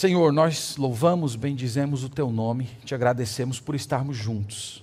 [0.00, 4.82] Senhor, nós louvamos, bendizemos o teu nome, te agradecemos por estarmos juntos.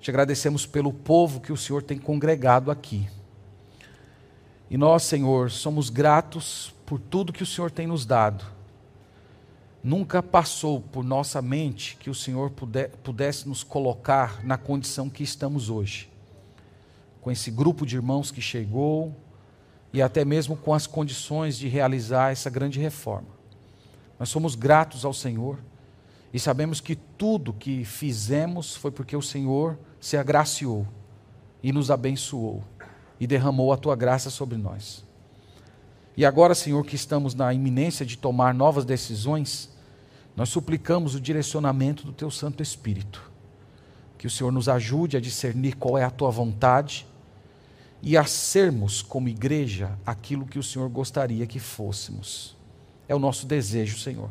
[0.00, 3.10] Te agradecemos pelo povo que o Senhor tem congregado aqui.
[4.70, 8.42] E nós, Senhor, somos gratos por tudo que o Senhor tem nos dado.
[9.84, 12.50] Nunca passou por nossa mente que o Senhor
[13.02, 16.08] pudesse nos colocar na condição que estamos hoje.
[17.20, 19.14] Com esse grupo de irmãos que chegou
[19.92, 23.35] e até mesmo com as condições de realizar essa grande reforma.
[24.18, 25.58] Nós somos gratos ao Senhor
[26.32, 30.86] e sabemos que tudo que fizemos foi porque o Senhor se agraciou
[31.62, 32.62] e nos abençoou
[33.18, 35.04] e derramou a tua graça sobre nós.
[36.16, 39.70] E agora, Senhor, que estamos na iminência de tomar novas decisões,
[40.34, 43.30] nós suplicamos o direcionamento do teu Santo Espírito.
[44.16, 47.06] Que o Senhor nos ajude a discernir qual é a tua vontade
[48.02, 52.55] e a sermos, como igreja, aquilo que o Senhor gostaria que fôssemos.
[53.08, 54.30] É o nosso desejo, Senhor.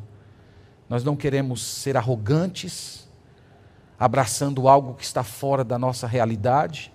[0.89, 3.07] Nós não queremos ser arrogantes,
[3.99, 6.91] abraçando algo que está fora da nossa realidade,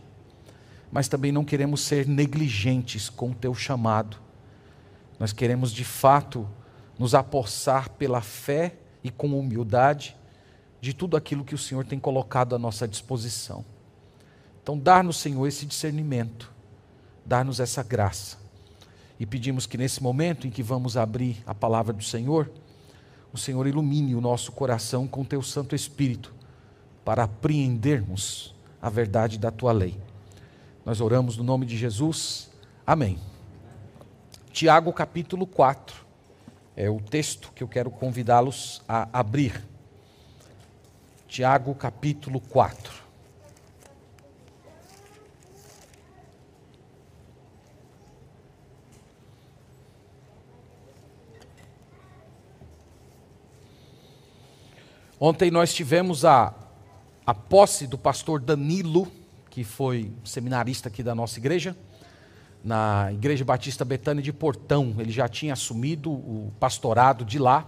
[0.93, 4.19] mas também não queremos ser negligentes com o teu chamado.
[5.19, 6.49] Nós queremos de fato
[6.99, 10.17] nos apossar pela fé e com humildade
[10.81, 13.65] de tudo aquilo que o Senhor tem colocado à nossa disposição.
[14.63, 16.53] Então, dar-nos, Senhor, esse discernimento,
[17.25, 18.40] dar-nos essa graça
[19.21, 22.51] e pedimos que nesse momento em que vamos abrir a palavra do Senhor,
[23.31, 26.35] o Senhor ilumine o nosso coração com teu Santo Espírito,
[27.05, 30.01] para apreendermos a verdade da tua lei.
[30.87, 32.51] Nós oramos no nome de Jesus.
[32.87, 33.19] Amém.
[34.53, 36.07] Tiago capítulo 4
[36.75, 39.63] é o texto que eu quero convidá-los a abrir.
[41.29, 43.00] Tiago capítulo 4.
[55.23, 56.55] Ontem nós tivemos a,
[57.27, 59.07] a posse do pastor Danilo,
[59.51, 61.77] que foi seminarista aqui da nossa igreja,
[62.65, 64.95] na Igreja Batista Betânia de Portão.
[64.99, 67.67] Ele já tinha assumido o pastorado de lá,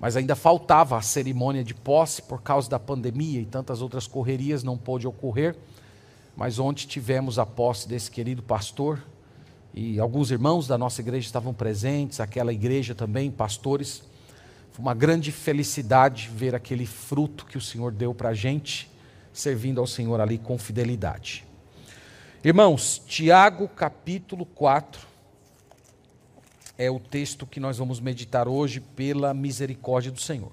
[0.00, 4.64] mas ainda faltava a cerimônia de posse por causa da pandemia e tantas outras correrias
[4.64, 5.56] não pôde ocorrer.
[6.36, 9.00] Mas ontem tivemos a posse desse querido pastor
[9.72, 14.02] e alguns irmãos da nossa igreja estavam presentes, aquela igreja também, pastores.
[14.76, 18.90] Uma grande felicidade ver aquele fruto que o Senhor deu para a gente,
[19.32, 21.44] servindo ao Senhor ali com fidelidade.
[22.42, 25.06] Irmãos, Tiago capítulo 4
[26.76, 30.50] é o texto que nós vamos meditar hoje pela misericórdia do Senhor.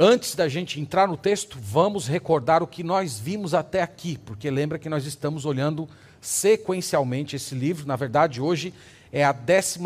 [0.00, 4.50] Antes da gente entrar no texto, vamos recordar o que nós vimos até aqui, porque
[4.50, 5.86] lembra que nós estamos olhando
[6.18, 7.86] sequencialmente esse livro.
[7.86, 8.72] Na verdade, hoje
[9.12, 9.78] é a 15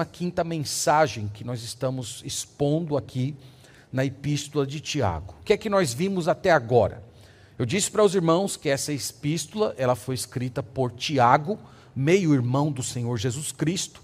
[0.44, 3.34] mensagem que nós estamos expondo aqui
[3.92, 5.34] na epístola de Tiago.
[5.40, 7.02] O que é que nós vimos até agora?
[7.58, 11.58] Eu disse para os irmãos que essa epístola, ela foi escrita por Tiago,
[11.94, 14.00] meio-irmão do Senhor Jesus Cristo,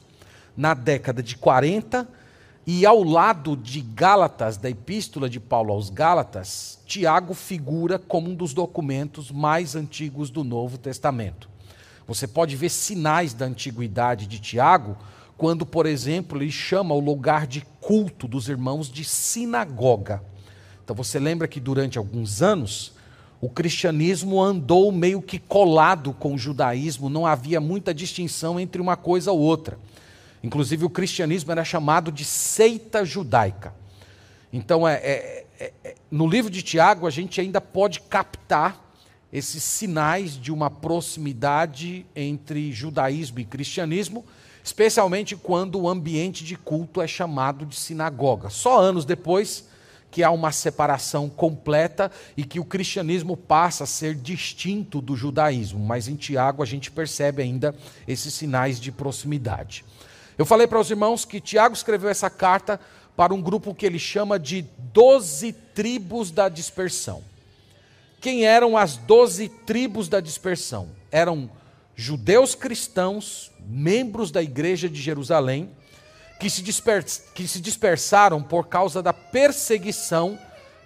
[0.56, 2.08] na década de 40,
[2.66, 8.34] e ao lado de Gálatas, da epístola de Paulo aos Gálatas, Tiago figura como um
[8.34, 11.51] dos documentos mais antigos do Novo Testamento.
[12.06, 14.96] Você pode ver sinais da antiguidade de Tiago
[15.36, 20.22] quando, por exemplo, ele chama o lugar de culto dos irmãos de sinagoga.
[20.84, 22.92] Então você lembra que durante alguns anos
[23.40, 28.96] o cristianismo andou meio que colado com o judaísmo, não havia muita distinção entre uma
[28.96, 29.78] coisa ou outra.
[30.44, 33.74] Inclusive o cristianismo era chamado de seita judaica.
[34.52, 38.91] Então, é, é, é, é no livro de Tiago, a gente ainda pode captar
[39.32, 44.24] esses sinais de uma proximidade entre judaísmo e cristianismo,
[44.62, 48.50] especialmente quando o ambiente de culto é chamado de sinagoga.
[48.50, 49.64] Só anos depois
[50.10, 55.80] que há uma separação completa e que o cristianismo passa a ser distinto do judaísmo,
[55.80, 57.74] mas em Tiago a gente percebe ainda
[58.06, 59.82] esses sinais de proximidade.
[60.36, 62.78] Eu falei para os irmãos que Tiago escreveu essa carta
[63.16, 67.31] para um grupo que ele chama de doze tribos da dispersão.
[68.22, 70.90] Quem eram as doze tribos da dispersão?
[71.10, 71.50] Eram
[71.96, 75.68] judeus cristãos, membros da igreja de Jerusalém,
[76.38, 76.62] que se,
[77.34, 80.38] que se dispersaram por causa da perseguição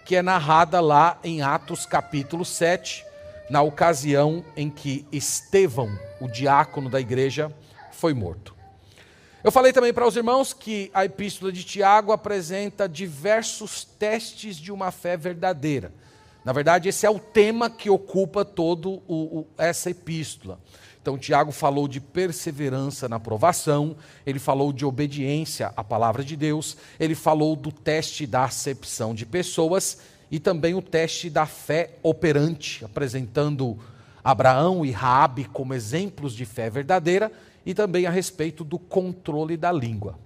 [0.07, 3.05] que é narrada lá em Atos capítulo 7,
[3.51, 7.53] na ocasião em que Estevão, o diácono da igreja,
[7.93, 8.55] foi morto.
[9.45, 14.73] Eu falei também para os irmãos que a epístola de Tiago apresenta diversos testes de
[14.73, 15.93] uma fé verdadeira.
[16.47, 19.03] Na verdade, esse é o tema que ocupa todo
[19.59, 20.61] essa epístola.
[21.03, 26.77] Então, Tiago falou de perseverança na provação, ele falou de obediência à palavra de Deus,
[27.01, 29.99] ele falou do teste da acepção de pessoas
[30.31, 33.77] e também o teste da fé operante, apresentando
[34.23, 37.33] Abraão e Raabe como exemplos de fé verdadeira
[37.65, 40.17] e também a respeito do controle da língua.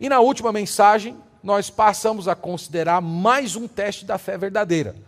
[0.00, 5.06] E na última mensagem, nós passamos a considerar mais um teste da fé verdadeira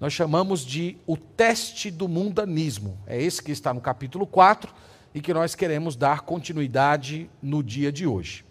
[0.00, 2.98] nós chamamos de o teste do mundanismo.
[3.06, 4.72] É esse que está no capítulo 4
[5.14, 8.44] e que nós queremos dar continuidade no dia de hoje.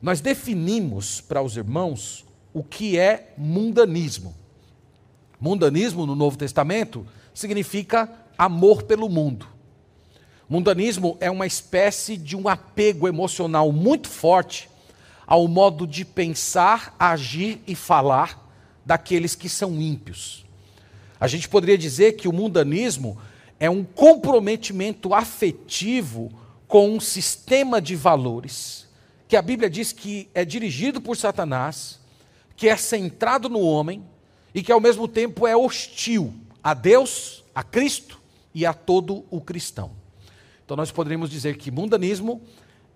[0.00, 4.34] Nós definimos para os irmãos o que é mundanismo.
[5.40, 8.08] Mundanismo no Novo Testamento significa
[8.38, 9.48] amor pelo mundo.
[10.48, 14.70] Mundanismo é uma espécie de um apego emocional muito forte
[15.26, 18.46] ao modo de pensar, agir e falar
[18.84, 20.43] daqueles que são ímpios.
[21.24, 23.16] A gente poderia dizer que o mundanismo
[23.58, 26.30] é um comprometimento afetivo
[26.68, 28.86] com um sistema de valores
[29.26, 31.98] que a Bíblia diz que é dirigido por Satanás,
[32.54, 34.04] que é centrado no homem
[34.54, 38.20] e que ao mesmo tempo é hostil a Deus, a Cristo
[38.54, 39.92] e a todo o cristão.
[40.62, 42.42] Então nós poderíamos dizer que mundanismo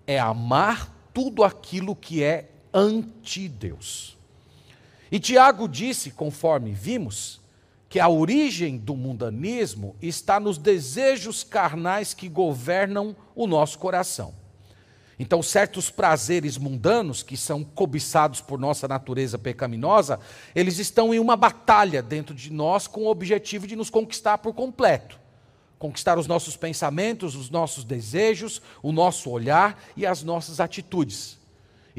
[0.05, 4.15] é amar tudo aquilo que é anti-Deus.
[5.11, 7.38] E Tiago disse, conforme vimos,
[7.89, 14.35] que a origem do mundanismo está nos desejos carnais que governam o nosso coração.
[15.17, 20.19] Então, certos prazeres mundanos, que são cobiçados por nossa natureza pecaminosa,
[20.55, 24.53] eles estão em uma batalha dentro de nós com o objetivo de nos conquistar por
[24.53, 25.19] completo.
[25.79, 31.38] Conquistar os nossos pensamentos, os nossos desejos, o nosso olhar e as nossas atitudes.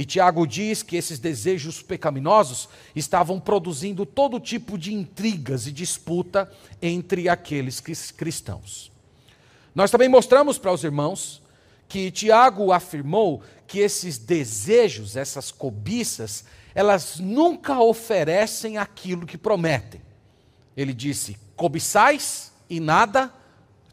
[0.01, 6.51] E Tiago diz que esses desejos pecaminosos estavam produzindo todo tipo de intrigas e disputa
[6.81, 7.81] entre aqueles
[8.17, 8.91] cristãos.
[9.75, 11.43] Nós também mostramos para os irmãos
[11.87, 20.01] que Tiago afirmou que esses desejos, essas cobiças, elas nunca oferecem aquilo que prometem.
[20.75, 23.31] Ele disse: cobiçais e nada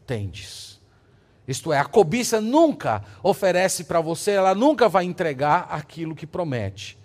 [0.06, 0.67] tendes.
[1.48, 6.98] Isto é, a cobiça nunca oferece para você, ela nunca vai entregar aquilo que promete.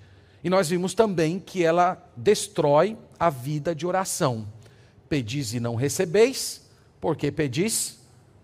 [0.44, 4.45] E nós vimos também que ela destrói a vida de oração.
[5.07, 6.69] Pedis e não recebeis,
[7.00, 8.00] porque pedis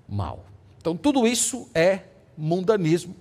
[0.08, 0.46] mal.
[0.78, 2.04] Então, tudo isso é
[2.38, 3.14] mundanismo.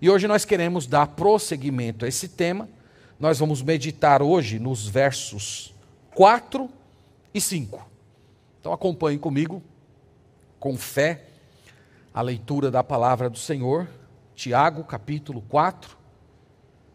[0.00, 2.68] E hoje nós queremos dar prosseguimento a esse tema.
[3.18, 5.74] Nós vamos meditar hoje nos versos
[6.14, 6.70] 4
[7.34, 7.84] e 5.
[8.60, 9.60] Então, acompanhe comigo,
[10.60, 11.31] com fé
[12.14, 13.88] a leitura da palavra do Senhor,
[14.34, 15.96] Tiago, capítulo 4,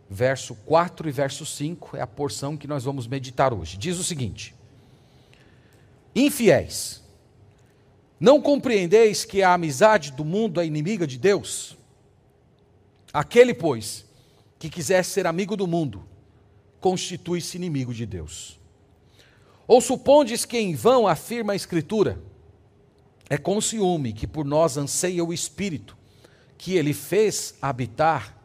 [0.09, 3.77] verso 4 e verso 5, é a porção que nós vamos meditar hoje.
[3.77, 4.53] Diz o seguinte:
[6.15, 7.03] Infiéis,
[8.19, 11.77] não compreendeis que a amizade do mundo é inimiga de Deus?
[13.11, 14.05] Aquele, pois,
[14.59, 16.03] que quiser ser amigo do mundo,
[16.79, 18.59] constitui-se inimigo de Deus.
[19.67, 22.21] Ou supondes que em vão afirma a Escritura?
[23.29, 25.97] É com ciúme que por nós anseia o Espírito,
[26.57, 28.35] que ele fez habitar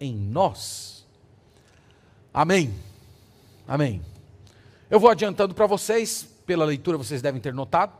[0.00, 1.06] em nós.
[2.34, 2.74] Amém.
[3.66, 4.02] Amém.
[4.90, 7.92] Eu vou adiantando para vocês, pela leitura vocês devem ter notado,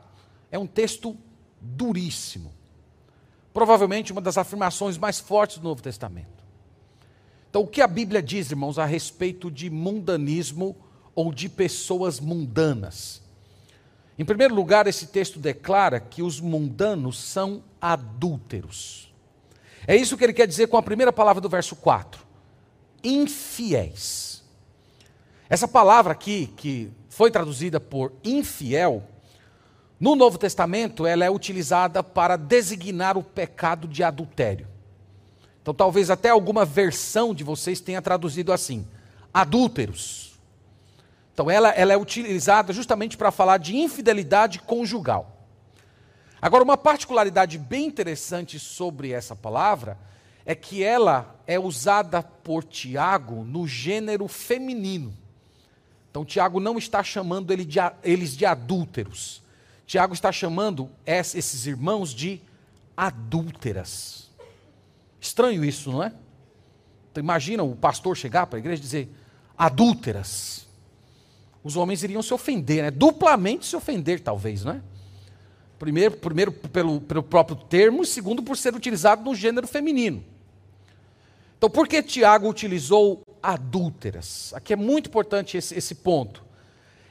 [0.51, 1.17] é um texto
[1.59, 2.51] duríssimo.
[3.53, 6.43] Provavelmente uma das afirmações mais fortes do Novo Testamento.
[7.49, 10.75] Então, o que a Bíblia diz, irmãos, a respeito de mundanismo
[11.15, 13.22] ou de pessoas mundanas?
[14.17, 19.11] Em primeiro lugar, esse texto declara que os mundanos são adúlteros.
[19.87, 22.21] É isso que ele quer dizer com a primeira palavra do verso 4.
[23.03, 24.43] Infiéis.
[25.49, 29.03] Essa palavra aqui, que foi traduzida por infiel,
[29.99, 34.67] no Novo Testamento ela é utilizada para designar o pecado de adultério.
[35.61, 38.87] Então talvez até alguma versão de vocês tenha traduzido assim:
[39.33, 40.32] adúlteros.
[41.33, 45.47] Então, ela, ela é utilizada justamente para falar de infidelidade conjugal.
[46.39, 49.97] Agora, uma particularidade bem interessante sobre essa palavra
[50.45, 55.17] é que ela é usada por Tiago no gênero feminino.
[56.11, 59.41] Então, Tiago não está chamando ele de, eles de adúlteros.
[59.87, 62.39] Tiago está chamando esses irmãos de
[62.95, 64.29] adúlteras.
[65.19, 66.13] Estranho isso, não é?
[67.11, 69.15] Então, imagina o pastor chegar para a igreja e dizer:
[69.57, 70.62] adúlteras
[71.63, 72.91] os homens iriam se ofender, né?
[72.91, 74.81] duplamente se ofender, talvez, né?
[75.79, 80.23] Primeiro, primeiro pelo, pelo próprio termo, e segundo por ser utilizado no gênero feminino.
[81.57, 84.53] Então, por que Tiago utilizou adúlteras?
[84.53, 86.43] Aqui é muito importante esse, esse ponto.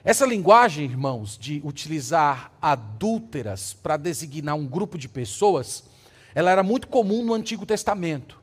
[0.04, 5.84] Essa linguagem, irmãos, de utilizar adúlteras para designar um grupo de pessoas,
[6.34, 8.41] ela era muito comum no Antigo Testamento.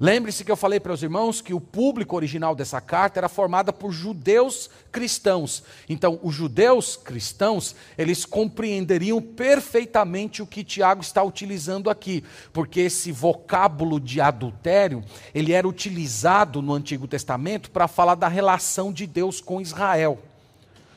[0.00, 3.72] Lembre-se que eu falei para os irmãos que o público original dessa carta era formada
[3.72, 5.64] por judeus cristãos.
[5.88, 13.10] Então, os judeus cristãos, eles compreenderiam perfeitamente o que Tiago está utilizando aqui, porque esse
[13.10, 15.02] vocábulo de adultério,
[15.34, 20.20] ele era utilizado no Antigo Testamento para falar da relação de Deus com Israel.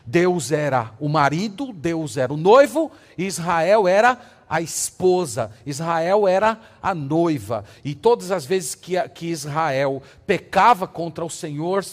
[0.06, 4.20] Deus era o marido, Deus era o noivo, Israel era
[4.52, 7.64] a esposa, Israel era a noiva.
[7.86, 11.86] E todas as vezes que, que Israel pecava contra o Senhor,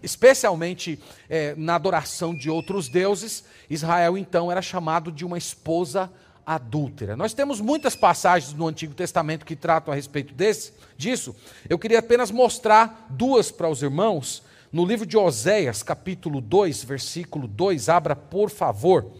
[0.00, 0.96] especialmente
[1.28, 6.08] é, na adoração de outros deuses, Israel então era chamado de uma esposa
[6.46, 7.16] adúltera.
[7.16, 11.34] Nós temos muitas passagens no Antigo Testamento que tratam a respeito desse, disso.
[11.68, 14.44] Eu queria apenas mostrar duas para os irmãos.
[14.70, 19.10] No livro de Oséias, capítulo 2, versículo 2, abra por favor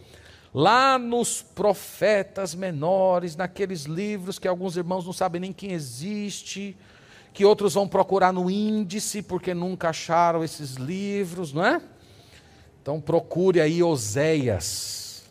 [0.58, 6.76] lá nos profetas menores, naqueles livros que alguns irmãos não sabem nem quem existe,
[7.32, 11.80] que outros vão procurar no índice porque nunca acharam esses livros, não é?
[12.82, 15.22] Então procure aí Oséias.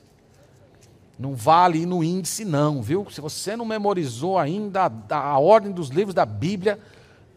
[1.19, 3.05] Não vale ir no índice, não, viu?
[3.12, 6.79] Se você não memorizou ainda a, a ordem dos livros da Bíblia,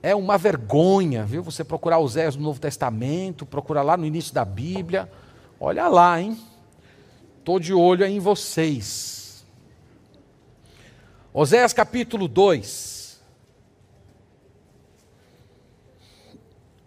[0.00, 1.42] é uma vergonha, viu?
[1.42, 5.10] Você procurar Oséias no Novo Testamento, procurar lá no início da Bíblia.
[5.58, 6.38] Olha lá, hein?
[7.50, 9.44] Estou de olho em vocês.
[11.32, 13.20] Oséias capítulo 2.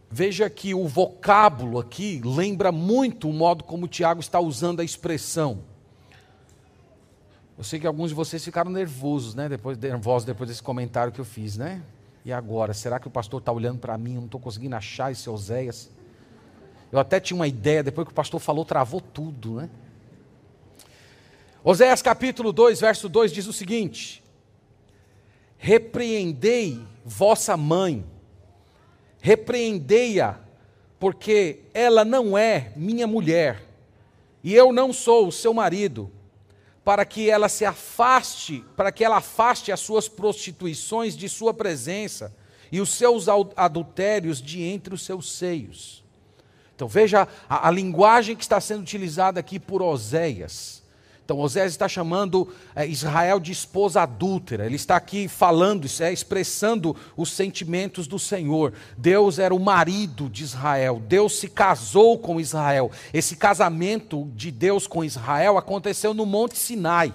[0.10, 4.86] Veja que o vocábulo aqui lembra muito o modo como o Tiago está usando a
[4.86, 5.66] expressão.
[7.58, 9.50] Eu sei que alguns de vocês ficaram nervosos, né?
[9.50, 11.84] Depois, nervosos depois desse comentário que eu fiz, né?
[12.24, 12.74] E agora?
[12.74, 14.14] Será que o pastor está olhando para mim?
[14.14, 15.92] Eu não estou conseguindo achar esse Oséias.
[16.90, 19.70] Eu até tinha uma ideia, depois que o pastor falou, travou tudo, né?
[21.66, 24.22] Oséias capítulo 2, verso 2 diz o seguinte:
[25.58, 28.04] Repreendei vossa mãe,
[29.22, 30.40] repreendei-a,
[31.00, 33.64] porque ela não é minha mulher,
[34.44, 36.12] e eu não sou o seu marido,
[36.84, 42.36] para que ela se afaste, para que ela afaste as suas prostituições de sua presença
[42.74, 46.04] e os seus adultérios de entre os seus seios.
[46.76, 50.83] Então veja a, a linguagem que está sendo utilizada aqui por Oséias
[51.24, 54.66] então, Osés está chamando é, Israel de esposa adúltera.
[54.66, 58.74] Ele está aqui falando, é, expressando os sentimentos do Senhor.
[58.98, 61.02] Deus era o marido de Israel.
[61.08, 62.92] Deus se casou com Israel.
[63.14, 67.14] Esse casamento de Deus com Israel aconteceu no Monte Sinai.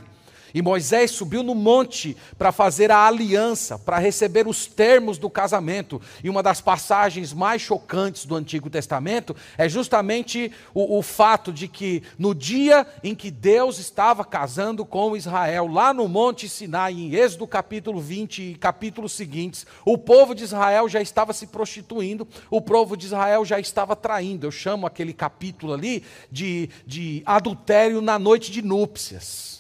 [0.55, 6.00] E Moisés subiu no monte para fazer a aliança, para receber os termos do casamento.
[6.23, 11.69] E uma das passagens mais chocantes do Antigo Testamento é justamente o, o, fato de
[11.69, 17.14] que no dia em que Deus estava casando com Israel, lá no Monte Sinai, em
[17.14, 22.61] Êxodo capítulo 20 e capítulos seguintes, o povo de Israel já estava se prostituindo, o
[22.61, 24.47] povo de Israel já estava traindo.
[24.47, 29.58] Eu chamo aquele capítulo ali de, de adultério na noite de núpcias.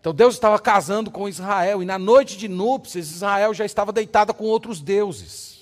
[0.00, 4.32] Então Deus estava casando com Israel, e na noite de núpcias, Israel já estava deitada
[4.32, 5.57] com outros deuses.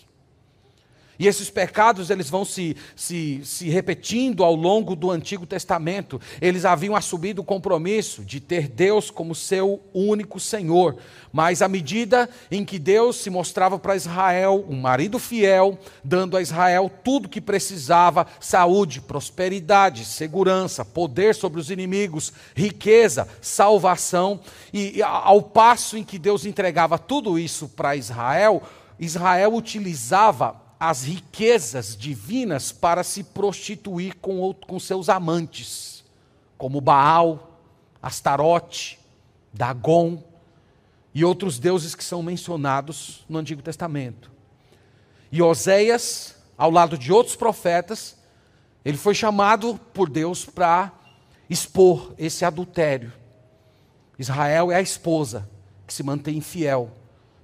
[1.19, 6.21] E esses pecados eles vão se, se, se repetindo ao longo do Antigo Testamento.
[6.41, 10.97] Eles haviam assumido o compromisso de ter Deus como seu único Senhor.
[11.33, 16.43] Mas à medida em que Deus se mostrava para Israel um marido fiel, dando a
[16.43, 24.41] Israel tudo que precisava: saúde, prosperidade, segurança, poder sobre os inimigos, riqueza, salvação.
[24.73, 28.63] E ao passo em que Deus entregava tudo isso para Israel,
[28.99, 36.05] Israel utilizava as riquezas divinas para se prostituir com, com seus amantes,
[36.59, 37.61] como Baal,
[38.03, 38.99] Astarote,
[39.53, 40.23] Dagon
[41.15, 44.31] e outros deuses que são mencionados no Antigo Testamento.
[45.33, 48.17] E Oséias, ao lado de outros profetas,
[48.85, 50.93] ele foi chamado por Deus para
[51.49, 53.13] expor esse adultério.
[54.19, 55.49] Israel é a esposa
[55.87, 56.93] que se mantém fiel,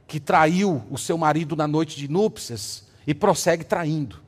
[0.06, 4.20] que traiu o seu marido na noite de núpcias e prossegue traindo.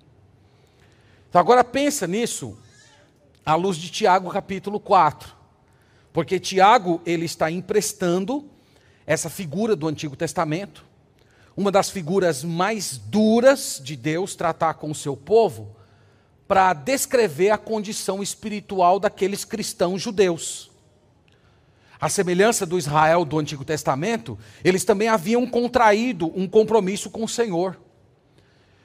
[1.28, 2.56] Então agora pensa nisso
[3.44, 5.32] à luz de Tiago capítulo 4.
[6.12, 8.48] Porque Tiago, ele está emprestando
[9.04, 10.84] essa figura do Antigo Testamento,
[11.56, 15.74] uma das figuras mais duras de Deus tratar com o seu povo,
[16.46, 20.70] para descrever a condição espiritual daqueles cristãos judeus.
[22.00, 27.28] A semelhança do Israel do Antigo Testamento, eles também haviam contraído um compromisso com o
[27.28, 27.80] Senhor.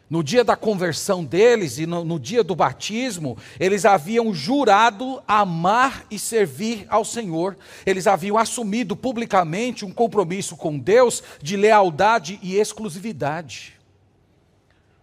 [0.10, 6.04] No dia da conversão deles e no, no, dia do batismo, eles haviam jurado amar
[6.10, 7.56] e servir ao Senhor.
[7.86, 13.80] Eles haviam assumido publicamente um compromisso com Deus de lealdade e exclusividade.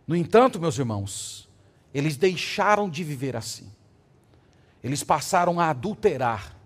[0.08, 1.48] No entanto, meus irmãos,
[1.94, 3.70] eles deixaram de viver assim.
[4.82, 6.56] Eles passaram a adulterar.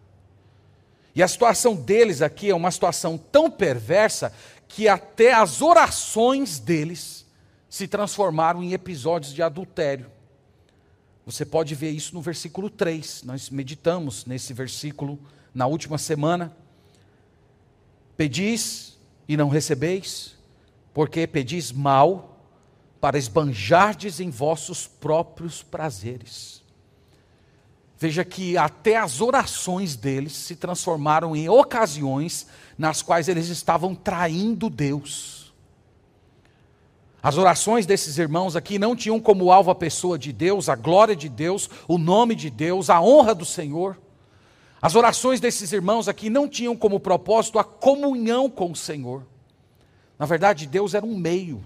[1.15, 4.33] E a situação deles aqui é uma situação tão perversa
[4.67, 7.20] que até as orações deles
[7.71, 10.11] se transformaram em episódios de adultério.
[11.25, 13.23] Você pode ver isso no versículo 3.
[13.23, 15.17] Nós meditamos nesse versículo
[15.55, 16.55] na última semana.
[18.17, 18.99] Pedis
[19.29, 20.37] e não recebeis,
[20.93, 22.45] porque pedis mal
[23.01, 26.61] para esbanjardes em vossos próprios prazeres.
[27.97, 32.47] Veja que até as orações deles se transformaram em ocasiões
[32.77, 35.40] nas quais eles estavam traindo Deus.
[37.23, 41.15] As orações desses irmãos aqui não tinham como alvo a pessoa de Deus, a glória
[41.15, 43.99] de Deus, o nome de Deus, a honra do Senhor.
[44.81, 49.27] As orações desses irmãos aqui não tinham como propósito a comunhão com o Senhor.
[50.19, 51.63] Na verdade, Deus era um meio.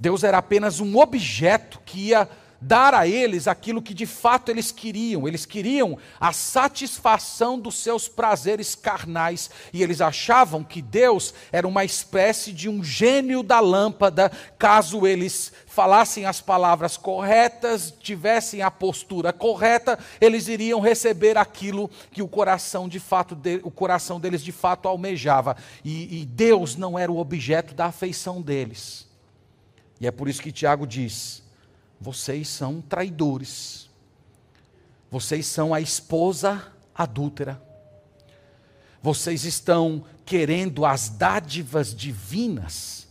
[0.00, 2.28] Deus era apenas um objeto que ia
[2.66, 5.28] dar a eles aquilo que de fato eles queriam.
[5.28, 11.84] Eles queriam a satisfação dos seus prazeres carnais e eles achavam que Deus era uma
[11.84, 19.32] espécie de um gênio da lâmpada, caso eles falassem as palavras corretas, tivessem a postura
[19.32, 24.52] correta, eles iriam receber aquilo que o coração de fato de, o coração deles de
[24.52, 25.56] fato almejava.
[25.84, 29.06] E, e Deus não era o objeto da afeição deles.
[30.00, 31.45] E é por isso que Tiago diz:
[32.00, 33.88] vocês são traidores.
[35.10, 37.62] Vocês são a esposa adúltera.
[39.02, 43.06] Vocês estão querendo as dádivas divinas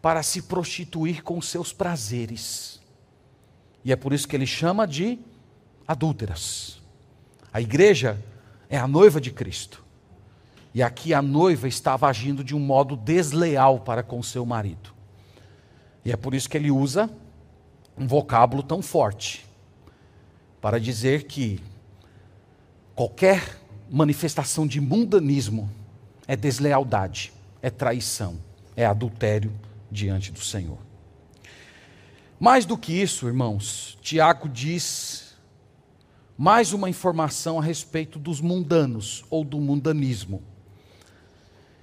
[0.00, 2.80] para se prostituir com seus prazeres.
[3.84, 5.18] E é por isso que ele chama de
[5.86, 6.80] adúlteras.
[7.52, 8.22] A igreja
[8.70, 9.84] é a noiva de Cristo.
[10.74, 14.90] E aqui a noiva estava agindo de um modo desleal para com seu marido.
[16.04, 17.10] E é por isso que ele usa
[17.96, 19.46] um vocábulo tão forte
[20.60, 21.60] para dizer que
[22.94, 23.58] qualquer
[23.90, 25.68] manifestação de mundanismo
[26.26, 28.38] é deslealdade, é traição,
[28.76, 29.52] é adultério
[29.90, 30.78] diante do Senhor.
[32.38, 35.36] Mais do que isso, irmãos, Tiago diz
[36.36, 40.42] mais uma informação a respeito dos mundanos ou do mundanismo.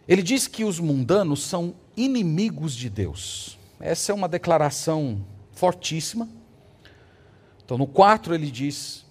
[0.07, 3.57] Ele diz que os mundanos são inimigos de Deus.
[3.79, 5.23] Essa é uma declaração
[5.59, 6.29] fortíssima.
[7.65, 9.05] Então, no 4 ele diz: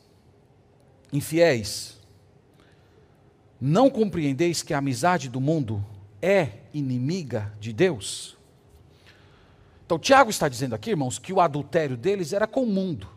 [1.12, 1.98] Infiéis,
[3.60, 5.84] não compreendeis que a amizade do mundo
[6.22, 8.36] é inimiga de Deus?
[9.84, 13.08] Então, Tiago está dizendo aqui, irmãos, que o adultério deles era com o mundo.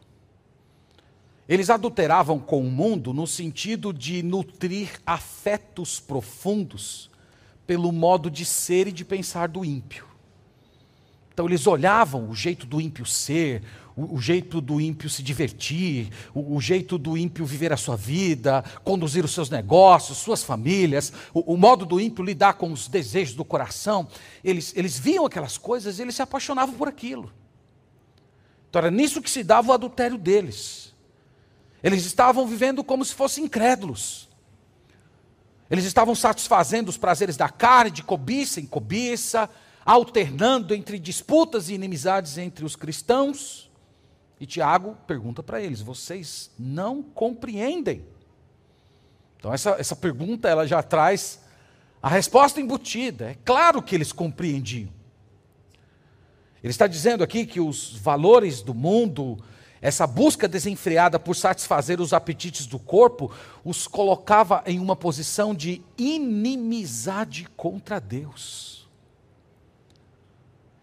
[1.48, 7.10] Eles adulteravam com o mundo no sentido de nutrir afetos profundos
[7.66, 10.11] pelo modo de ser e de pensar do ímpio.
[11.34, 13.64] Então eles olhavam o jeito do ímpio ser,
[13.96, 17.96] o, o jeito do ímpio se divertir, o, o, jeito do ímpio viver a sua
[17.96, 22.88] vida, conduzir os seus negócios, suas famílias, o, o, modo do ímpio lidar com os
[22.88, 24.08] desejos do coração.
[24.44, 27.32] Eles, eles viam aquelas coisas e eles se apaixonavam por aquilo.
[28.70, 30.94] Então era nisso que se dava o adultério deles.
[31.84, 34.30] Eles estavam vivendo como se fossem incrédulos.
[35.70, 39.50] Eles estavam satisfazendo os prazeres da carne, de cobiça em cobiça,
[39.86, 43.70] alternando entre disputas e inimizades entre os cristãos.
[44.40, 48.06] E Tiago pergunta para eles: vocês não compreendem?
[49.38, 51.42] Então, essa, essa pergunta ela já traz
[52.02, 53.32] a resposta embutida.
[53.32, 54.90] É claro que eles compreendiam.
[56.64, 59.44] Ele está dizendo aqui que os valores do mundo,
[59.82, 63.32] essa busca desenfreada por satisfazer os apetites do corpo,
[63.64, 68.81] os colocava em uma posição de inimizade contra Deus.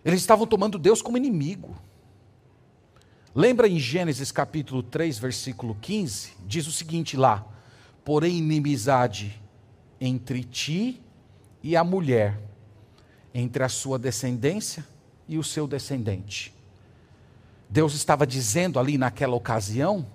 [0.09, 1.77] Eles estavam tomando Deus como inimigo.
[3.35, 6.33] Lembra em Gênesis capítulo 3, versículo 15?
[6.47, 7.47] Diz o seguinte lá:
[8.07, 9.39] Porém, inimizade
[10.01, 10.99] entre ti
[11.63, 12.41] e a mulher,
[13.35, 14.83] entre a sua descendência
[15.29, 16.55] e o seu descendente.
[17.69, 20.07] Deus estava dizendo ali naquela ocasião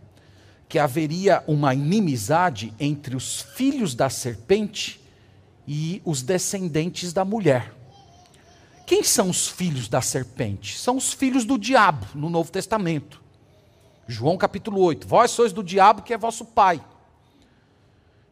[0.67, 4.99] que haveria uma inimizade entre os filhos da serpente
[5.67, 7.82] e os descendentes da mulher.
[8.85, 10.77] Quem são os filhos da serpente?
[10.77, 13.21] São os filhos do diabo no Novo Testamento.
[14.07, 16.83] João capítulo 8: Vós sois do diabo que é vosso pai.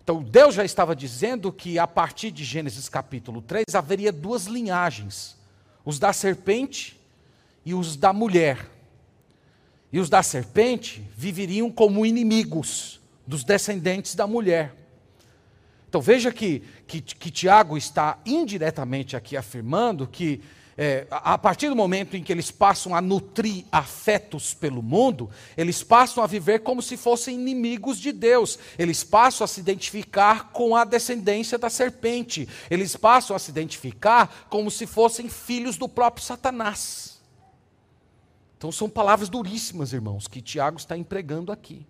[0.04, 5.38] Então Deus já estava dizendo que a partir de Gênesis capítulo 3 haveria duas linhagens:
[5.86, 7.00] os da serpente
[7.66, 8.70] e os da mulher.
[9.94, 14.81] E os da serpente viveriam como inimigos dos descendentes da mulher.
[15.92, 20.42] Então veja que, que, que Tiago está indiretamente aqui afirmando que
[20.78, 25.84] é, a partir do momento em que eles passam a nutrir afetos pelo mundo, eles
[25.84, 30.78] passam a viver como se fossem inimigos de Deus, eles passam a se identificar com
[30.78, 36.24] a descendência da serpente, eles passam a se identificar como se fossem filhos do próprio
[36.24, 37.20] Satanás.
[38.58, 41.86] Então são palavras duríssimas, irmãos, que Tiago está empregando aqui.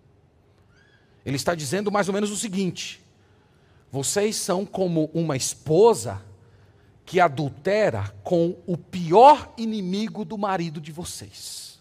[1.24, 3.00] Ele está dizendo mais ou menos o seguinte:
[3.92, 6.22] vocês são como uma esposa
[7.04, 11.78] que adultera com o pior inimigo do marido de vocês.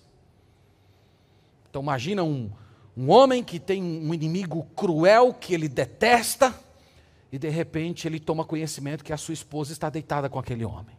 [1.69, 2.51] Então imagina um,
[2.97, 6.53] um homem que tem um inimigo cruel que ele detesta
[7.31, 10.97] e de repente ele toma conhecimento que a sua esposa está deitada com aquele homem.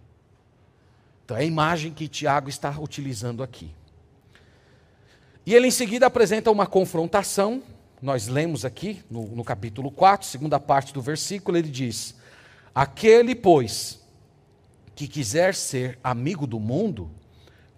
[1.27, 3.71] Então é a imagem que Tiago está utilizando aqui.
[5.45, 7.63] E ele em seguida apresenta uma confrontação,
[8.03, 12.17] nós lemos aqui no, no capítulo 4, segunda parte do versículo, ele diz:
[12.75, 14.01] Aquele, pois,
[14.97, 17.09] que quiser ser amigo do mundo,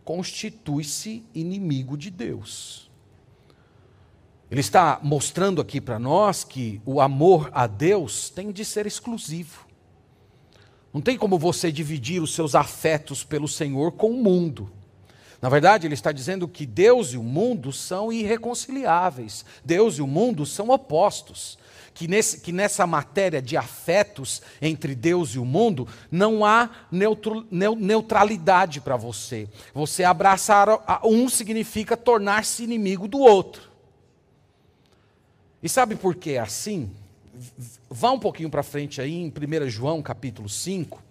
[0.03, 2.91] constitui-se inimigo de Deus.
[4.51, 9.67] Ele está mostrando aqui para nós que o amor a Deus tem de ser exclusivo.
[10.93, 14.71] Não tem como você dividir os seus afetos pelo Senhor com o mundo.
[15.45, 19.45] Na verdade, ele está dizendo que Deus e o mundo são irreconciliáveis.
[19.63, 21.59] Deus e o mundo são opostos
[21.93, 27.47] que, nesse, que nessa matéria de afetos entre Deus e o mundo, não há neutro,
[27.51, 29.47] neutralidade para você.
[29.75, 30.67] Você abraçar
[31.05, 33.71] um significa tornar-se inimigo do outro.
[35.63, 36.91] E sabe por que é assim?
[37.91, 41.03] Vá um pouquinho para frente aí, em 1 João capítulo 5.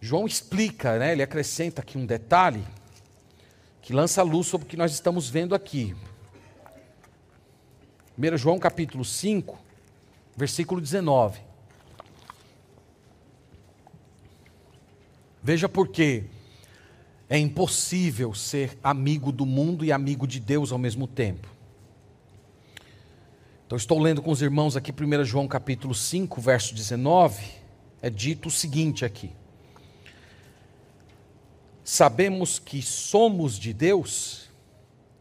[0.00, 2.64] João explica, né, ele acrescenta aqui um detalhe
[3.86, 5.94] que lança luz sobre o que nós estamos vendo aqui.
[8.18, 9.56] 1 João capítulo 5,
[10.36, 11.38] versículo 19.
[15.40, 16.24] Veja por que
[17.30, 21.46] é impossível ser amigo do mundo e amigo de Deus ao mesmo tempo.
[23.68, 27.40] Então, estou lendo com os irmãos aqui 1 João capítulo 5, verso 19.
[28.02, 29.30] É dito o seguinte aqui:
[31.88, 34.50] Sabemos que somos de Deus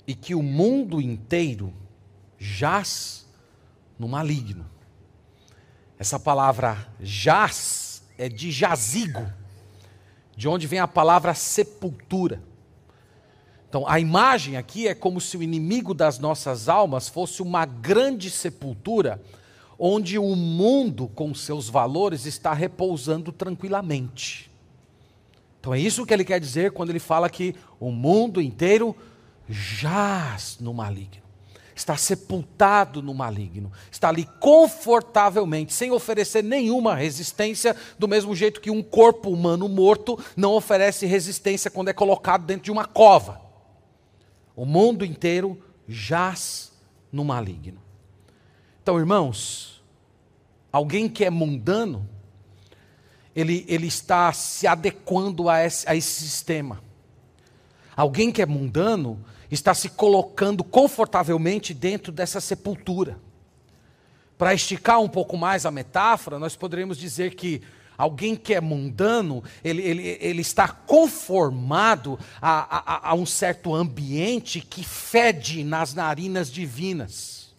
[0.08, 1.71] e que o mundo inteiro
[2.39, 3.28] jaz
[3.99, 4.65] no maligno.
[5.99, 9.32] Essa palavra jaz é de jazigo,
[10.36, 12.41] de onde vem a palavra sepultura.
[13.69, 18.32] Então, a imagem aqui é como se o inimigo das nossas almas fosse uma grande
[18.32, 19.21] sepultura,
[19.78, 24.55] onde o mundo, com seus valores, está repousando tranquilamente.
[25.65, 28.95] Então, é isso que ele quer dizer quando ele fala que o mundo inteiro
[29.49, 31.25] jaz no maligno
[31.75, 38.69] está sepultado no maligno, está ali confortavelmente, sem oferecer nenhuma resistência, do mesmo jeito que
[38.69, 43.41] um corpo humano morto não oferece resistência quando é colocado dentro de uma cova.
[44.56, 46.71] O mundo inteiro jaz
[47.12, 47.82] no maligno.
[48.84, 49.84] Então, irmãos,
[50.71, 52.08] alguém que é mundano,
[53.36, 56.82] ele, ele está se adequando a esse, a esse sistema.
[57.95, 63.19] Alguém que é mundano, está se colocando confortavelmente dentro dessa sepultura.
[64.38, 67.62] Para esticar um pouco mais a metáfora, nós poderíamos dizer que
[67.98, 74.60] alguém que é mundano, ele, ele, ele está conformado a, a, a um certo ambiente
[74.60, 77.56] que fede nas narinas divinas.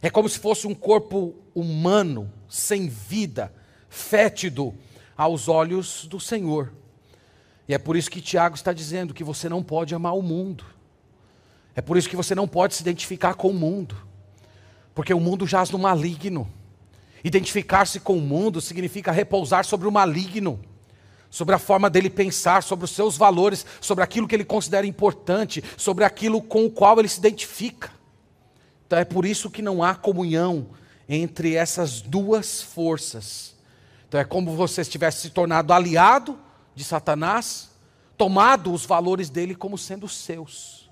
[0.00, 3.52] É como se fosse um corpo humano, sem vida,
[3.92, 4.74] fétido
[5.14, 6.72] aos olhos do Senhor.
[7.68, 10.64] E é por isso que Tiago está dizendo que você não pode amar o mundo.
[11.74, 13.94] É por isso que você não pode se identificar com o mundo,
[14.94, 16.50] porque o mundo jaz no maligno.
[17.22, 20.58] Identificar-se com o mundo significa repousar sobre o maligno,
[21.30, 25.62] sobre a forma dele pensar, sobre os seus valores, sobre aquilo que ele considera importante,
[25.76, 27.90] sobre aquilo com o qual ele se identifica.
[28.86, 30.68] Então é por isso que não há comunhão
[31.08, 33.51] entre essas duas forças.
[34.12, 36.38] Então é como você tivesse se tornado aliado
[36.74, 37.70] de Satanás,
[38.14, 40.90] tomado os valores dele como sendo seus.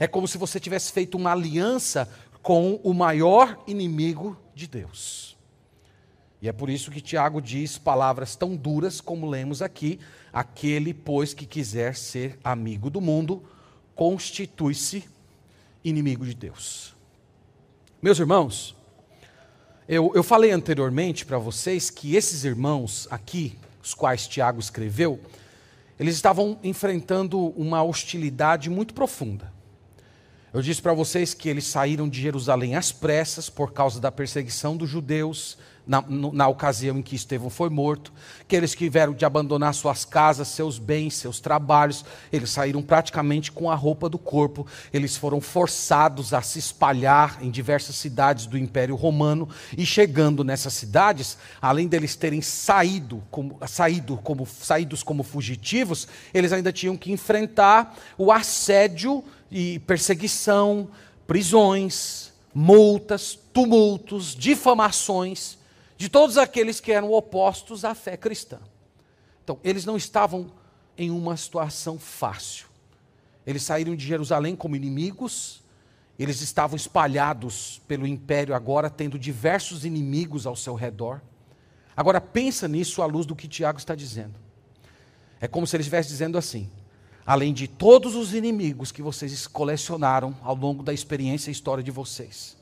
[0.00, 2.08] É como se você tivesse feito uma aliança
[2.40, 5.36] com o maior inimigo de Deus.
[6.40, 10.00] E é por isso que Tiago diz palavras tão duras como lemos aqui:
[10.32, 13.44] aquele, pois, que quiser ser amigo do mundo,
[13.94, 15.04] constitui-se
[15.84, 16.96] inimigo de Deus.
[18.00, 18.74] Meus irmãos,
[19.94, 25.20] eu, eu falei anteriormente para vocês que esses irmãos aqui, os quais Tiago escreveu,
[26.00, 29.52] eles estavam enfrentando uma hostilidade muito profunda.
[30.50, 34.78] Eu disse para vocês que eles saíram de Jerusalém às pressas por causa da perseguição
[34.78, 38.12] dos judeus, na, na, ocasião em que Estevão foi morto,
[38.46, 43.68] que eles tiveram de abandonar suas casas, seus bens, seus trabalhos, eles saíram praticamente com
[43.68, 48.94] a roupa do corpo, eles foram forçados a se espalhar em diversas cidades do Império
[48.94, 56.06] Romano, e chegando nessas cidades, além deles terem saído como, saído como, saídos como fugitivos,
[56.32, 60.88] eles ainda tinham que enfrentar o assédio e perseguição,
[61.26, 65.60] prisões, multas, tumultos, difamações
[66.02, 68.58] de todos aqueles que eram opostos à fé cristã.
[69.44, 70.50] Então, eles não estavam
[70.98, 72.66] em uma situação fácil.
[73.46, 75.62] Eles saíram de Jerusalém como inimigos,
[76.18, 81.20] eles estavam espalhados pelo império agora, tendo diversos inimigos ao seu redor.
[81.96, 84.34] Agora pensa nisso à luz do que Tiago está dizendo.
[85.40, 86.68] É como se ele estivesse dizendo assim:
[87.24, 91.92] além de todos os inimigos que vocês colecionaram ao longo da experiência e história de
[91.92, 92.56] vocês,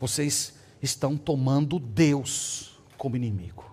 [0.00, 3.64] vocês estão tomando Deus como inimigo.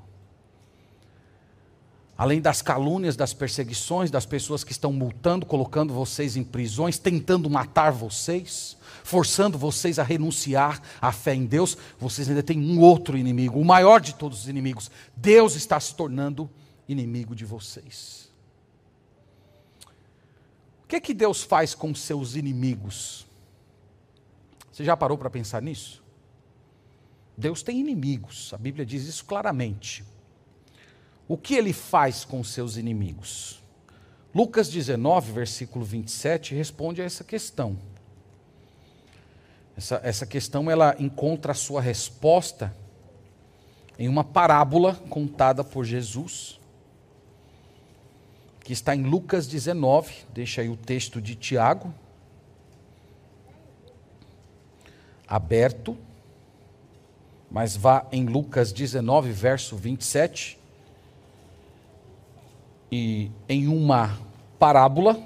[2.17, 7.49] Além das calúnias, das perseguições, das pessoas que estão multando, colocando vocês em prisões, tentando
[7.49, 13.17] matar vocês, forçando vocês a renunciar à fé em Deus, vocês ainda têm um outro
[13.17, 14.91] inimigo, o maior de todos os inimigos.
[15.15, 16.47] Deus está se tornando
[16.87, 18.29] inimigo de vocês.
[20.83, 23.25] O que é que Deus faz com seus inimigos?
[24.71, 26.03] Você já parou para pensar nisso?
[27.37, 30.03] Deus tem inimigos, a Bíblia diz isso claramente.
[31.27, 33.61] O que ele faz com seus inimigos?
[34.33, 37.77] Lucas 19, versículo 27, responde a essa questão.
[39.75, 42.75] Essa, essa questão ela encontra a sua resposta
[43.97, 46.59] em uma parábola contada por Jesus,
[48.63, 51.93] que está em Lucas 19, deixa aí o texto de Tiago,
[55.27, 55.97] aberto
[57.51, 60.57] mas vá em Lucas 19, verso 27,
[62.89, 64.17] e em uma
[64.57, 65.21] parábola,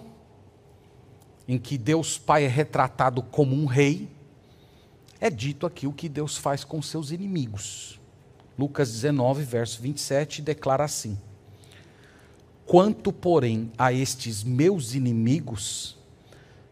[1.47, 4.09] em que Deus Pai é retratado como um rei,
[5.21, 7.99] é dito aqui o que Deus faz com seus inimigos.
[8.57, 11.19] Lucas 19, verso 27, declara assim:
[12.65, 15.95] Quanto, porém, a estes meus inimigos,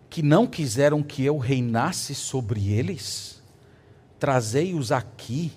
[0.09, 3.42] que não quiseram que eu reinasse sobre eles,
[4.23, 5.51] trazei-os aqui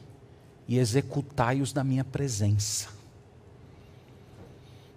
[0.67, 2.89] e executai-os na minha presença.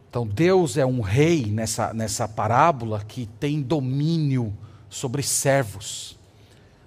[0.10, 4.58] Então, Deus é um rei nessa, nessa parábola que tem domínio
[4.90, 6.18] sobre servos,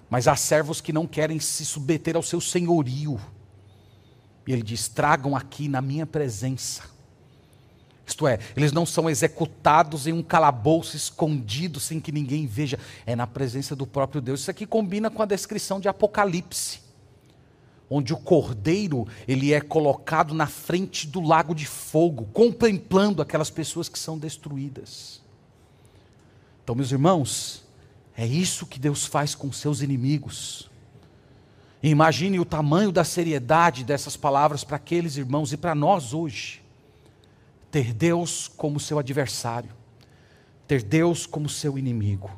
[0.09, 3.17] mas há servos que não querem se submeter ao seu senhorio.
[4.45, 6.83] E ele diz: tragam aqui na minha presença.
[8.05, 13.15] Isto é, eles não são executados em um calabouço escondido sem que ninguém veja, é
[13.15, 14.41] na presença do próprio Deus.
[14.41, 16.81] Isso aqui combina com a descrição de Apocalipse,
[17.89, 23.87] onde o cordeiro ele é colocado na frente do lago de fogo, contemplando aquelas pessoas
[23.87, 25.21] que são destruídas.
[26.61, 27.63] Então, meus irmãos,
[28.17, 30.69] é isso que Deus faz com seus inimigos.
[31.81, 36.62] imagine o tamanho da seriedade dessas palavras para aqueles irmãos e para nós hoje
[37.73, 39.71] ter Deus como seu adversário,
[40.67, 42.29] ter Deus como seu inimigo.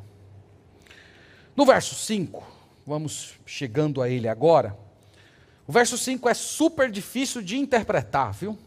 [1.54, 2.42] No verso 5,
[2.88, 4.80] vamos chegando a ele agora.
[5.68, 8.58] O verso 5 é super difícil de interpretar, viu?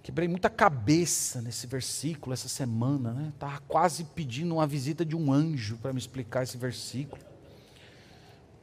[0.00, 3.32] Quebrei muita cabeça nesse versículo essa semana, né?
[3.34, 7.20] Estava quase pedindo uma visita de um anjo para me explicar esse versículo.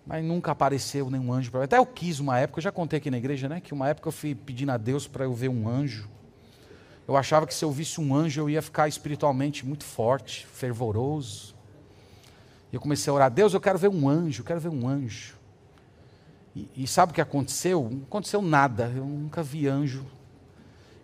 [0.08, 1.66] Mas nunca apareceu nenhum anjo para mim.
[1.66, 3.60] Até eu quis uma época, eu já contei aqui na igreja, né?
[3.60, 6.15] Que uma época eu fui pedindo a Deus para eu ver um anjo.
[7.08, 11.56] Eu achava que se eu visse um anjo eu ia ficar espiritualmente muito forte, fervoroso.
[12.72, 14.88] E eu comecei a orar: Deus, eu quero ver um anjo, eu quero ver um
[14.88, 15.36] anjo.
[16.56, 17.88] E, e sabe o que aconteceu?
[17.92, 20.06] Não aconteceu nada, eu nunca vi anjo.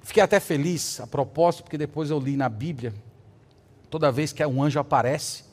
[0.02, 2.94] Fiquei até feliz, a propósito, porque depois eu li na Bíblia,
[3.90, 5.44] toda vez que um anjo aparece,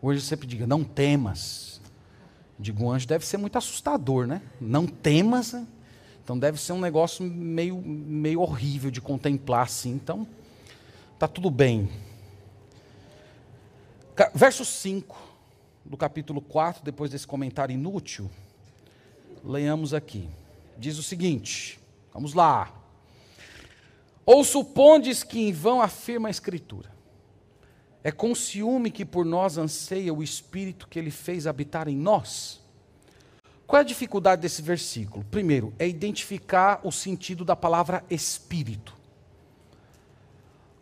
[0.00, 1.80] o anjo sempre diga: Não temas.
[2.58, 4.40] Digo, um anjo deve ser muito assustador, né?
[4.60, 5.52] Não temas.
[5.52, 5.66] Né?
[6.22, 9.90] Então deve ser um negócio meio, meio horrível de contemplar assim.
[9.90, 10.26] Então,
[11.18, 11.90] tá tudo bem.
[14.34, 15.18] Verso 5
[15.84, 18.30] do capítulo 4, depois desse comentário inútil,
[19.44, 20.28] leiamos aqui.
[20.78, 21.80] Diz o seguinte:
[22.12, 22.72] vamos lá.
[24.24, 26.92] Ou supondes que em vão afirma a Escritura?
[28.04, 32.61] É com ciúme que por nós anseia o Espírito que ele fez habitar em nós?
[33.72, 35.24] Qual é a dificuldade desse versículo?
[35.30, 38.94] Primeiro, é identificar o sentido da palavra espírito.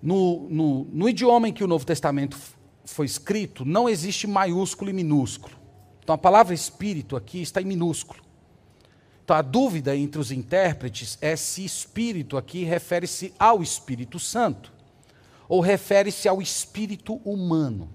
[0.03, 2.37] No, no, no idioma em que o Novo Testamento
[2.85, 5.55] foi escrito, não existe maiúsculo e minúsculo.
[6.03, 8.21] Então a palavra espírito aqui está em minúsculo.
[9.23, 14.73] Então a dúvida entre os intérpretes é se espírito aqui refere-se ao Espírito Santo
[15.49, 17.89] ou refere-se ao espírito humano.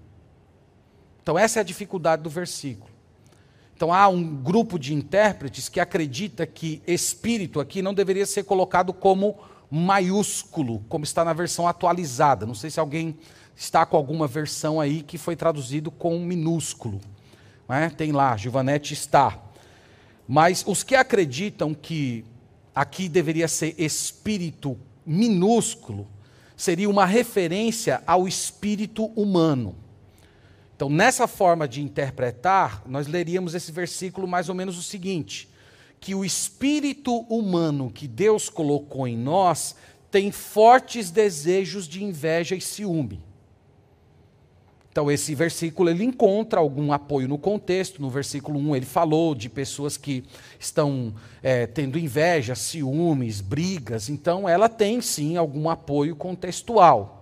[1.21, 2.94] Então essa é a dificuldade do versículo.
[3.75, 8.93] Então há um grupo de intérpretes que acredita que espírito aqui não deveria ser colocado
[8.93, 9.37] como
[9.69, 12.45] maiúsculo, como está na versão atualizada.
[12.45, 13.17] Não sei se alguém
[13.55, 17.01] está com alguma versão aí que foi traduzido com minúsculo.
[17.67, 17.89] É?
[17.89, 19.39] Tem lá, Giovanetti está.
[20.27, 22.23] Mas os que acreditam que
[22.73, 26.07] aqui deveria ser espírito minúsculo,
[26.55, 29.75] seria uma referência ao espírito humano.
[30.75, 35.49] Então, nessa forma de interpretar, nós leríamos esse versículo mais ou menos o seguinte:
[36.01, 39.75] que o espírito humano que Deus colocou em nós
[40.11, 43.21] tem fortes desejos de inveja e ciúme.
[44.91, 48.01] Então, esse versículo ele encontra algum apoio no contexto.
[48.01, 50.23] No versículo 1, ele falou de pessoas que
[50.57, 54.07] estão é, tendo inveja, ciúmes, brigas.
[54.07, 57.14] Então, ela tem sim algum apoio contextual.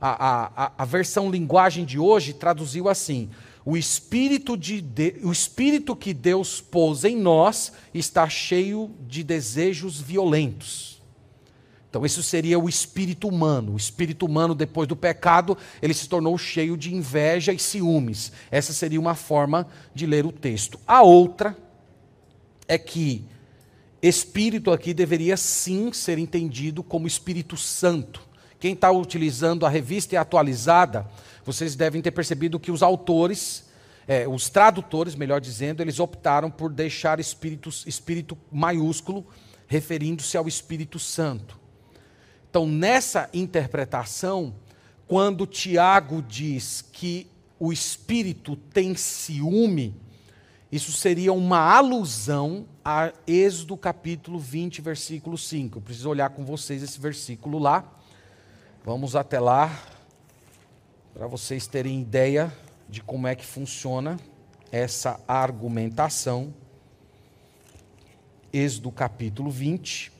[0.00, 3.30] A, a, a versão linguagem de hoje traduziu assim:
[3.64, 10.00] o espírito, de, de, o espírito que Deus pôs em nós está cheio de desejos
[10.00, 11.02] violentos.
[11.88, 13.74] Então, isso seria o espírito humano.
[13.74, 18.32] O espírito humano, depois do pecado, ele se tornou cheio de inveja e ciúmes.
[18.50, 20.78] Essa seria uma forma de ler o texto.
[20.86, 21.56] A outra
[22.66, 23.24] é que
[24.02, 28.20] espírito aqui deveria sim ser entendido como Espírito Santo.
[28.64, 31.06] Quem está utilizando a revista atualizada,
[31.44, 33.66] vocês devem ter percebido que os autores,
[34.08, 39.26] é, os tradutores, melhor dizendo, eles optaram por deixar espírito, espírito maiúsculo,
[39.66, 41.60] referindo-se ao Espírito Santo.
[42.48, 44.54] Então, nessa interpretação,
[45.06, 49.94] quando Tiago diz que o espírito tem ciúme,
[50.72, 55.76] isso seria uma alusão a Êxodo capítulo 20, versículo 5.
[55.76, 58.00] Eu preciso olhar com vocês esse versículo lá.
[58.86, 59.82] Vamos até lá,
[61.14, 62.52] para vocês terem ideia
[62.86, 64.20] de como é que funciona
[64.70, 66.52] essa argumentação.
[68.52, 70.12] Êxodo capítulo 20.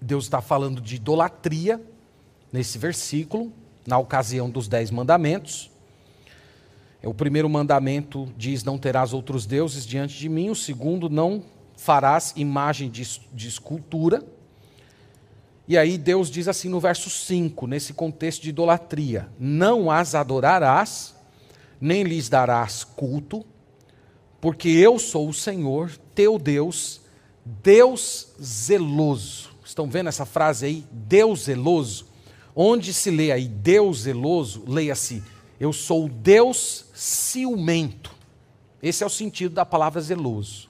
[0.00, 1.84] Deus está falando de idolatria
[2.52, 3.52] nesse versículo,
[3.84, 5.68] na ocasião dos dez mandamentos.
[7.02, 10.48] O primeiro mandamento diz: Não terás outros deuses diante de mim.
[10.48, 11.42] O segundo, não
[11.76, 13.02] farás imagem de,
[13.32, 14.24] de escultura.
[15.72, 21.14] E aí Deus diz assim no verso 5, nesse contexto de idolatria: Não as adorarás,
[21.80, 23.42] nem lhes darás culto,
[24.38, 27.00] porque eu sou o Senhor, teu Deus,
[27.42, 30.84] Deus zeloso Estão vendo essa frase aí?
[30.92, 32.04] Deus zeloso.
[32.54, 35.22] Onde se lê aí Deus zeloso, leia-se:
[35.58, 38.14] Eu sou Deus ciumento.
[38.82, 40.68] Esse é o sentido da palavra zeloso.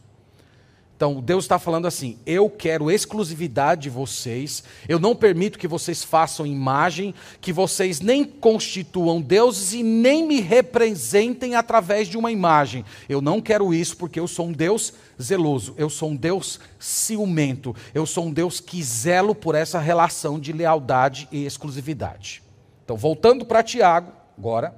[1.03, 6.05] Então, Deus está falando assim: eu quero exclusividade de vocês, eu não permito que vocês
[6.05, 12.85] façam imagem, que vocês nem constituam deuses e nem me representem através de uma imagem.
[13.09, 17.75] Eu não quero isso porque eu sou um Deus zeloso, eu sou um Deus ciumento,
[17.93, 22.45] eu sou um Deus que zelo por essa relação de lealdade e exclusividade.
[22.85, 24.73] Então, voltando para Tiago, agora,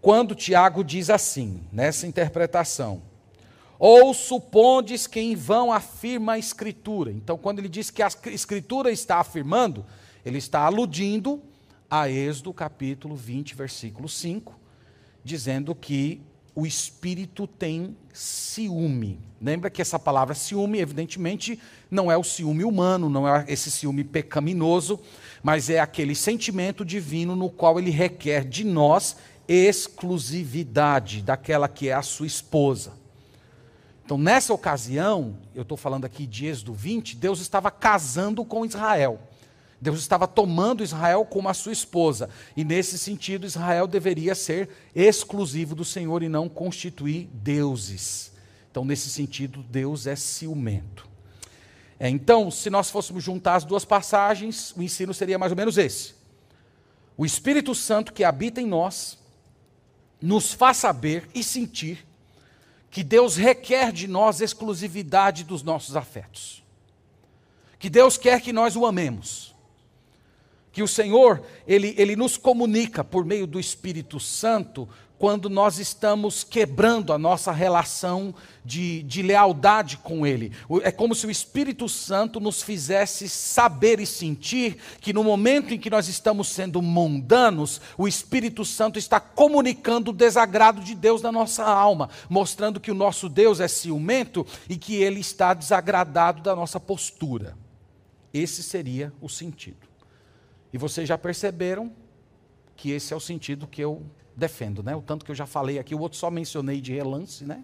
[0.00, 3.09] quando Tiago diz assim, nessa interpretação,
[3.80, 7.10] ou supondes que em vão afirma a Escritura.
[7.10, 9.86] Então, quando ele diz que a Escritura está afirmando,
[10.22, 11.42] ele está aludindo
[11.90, 14.54] a Êxodo capítulo 20, versículo 5,
[15.24, 16.20] dizendo que
[16.54, 19.18] o espírito tem ciúme.
[19.40, 21.58] Lembra que essa palavra ciúme, evidentemente,
[21.90, 25.00] não é o ciúme humano, não é esse ciúme pecaminoso,
[25.42, 29.16] mas é aquele sentimento divino no qual ele requer de nós
[29.48, 32.99] exclusividade daquela que é a sua esposa.
[34.10, 39.20] Então, nessa ocasião, eu estou falando aqui de Êxodo 20, Deus estava casando com Israel.
[39.80, 42.28] Deus estava tomando Israel como a sua esposa.
[42.56, 48.32] E nesse sentido, Israel deveria ser exclusivo do Senhor e não constituir deuses.
[48.68, 51.06] Então, nesse sentido, Deus é ciumento.
[51.96, 55.78] É, então, se nós fôssemos juntar as duas passagens, o ensino seria mais ou menos
[55.78, 56.14] esse.
[57.16, 59.16] O Espírito Santo que habita em nós
[60.20, 62.09] nos faz saber e sentir
[62.90, 66.62] que Deus requer de nós exclusividade dos nossos afetos.
[67.78, 69.54] Que Deus quer que nós o amemos.
[70.72, 74.88] Que o Senhor, ele, ele nos comunica por meio do Espírito Santo
[75.20, 80.50] quando nós estamos quebrando a nossa relação de, de, lealdade com Ele.
[80.82, 85.78] É como se o Espírito Santo nos fizesse saber e sentir que no momento em
[85.78, 91.30] que nós estamos sendo mundanos, o Espírito Santo está comunicando o desagrado de Deus na
[91.30, 96.56] nossa alma, mostrando que o nosso Deus é ciumento e que Ele está desagradado da
[96.56, 97.58] nossa postura.
[98.32, 99.86] Esse seria o sentido.
[100.72, 101.92] E vocês já perceberam
[102.74, 104.02] que esse é o sentido que eu
[104.40, 104.96] defendo, né?
[104.96, 107.62] O tanto que eu já falei aqui, o outro só mencionei de relance, né?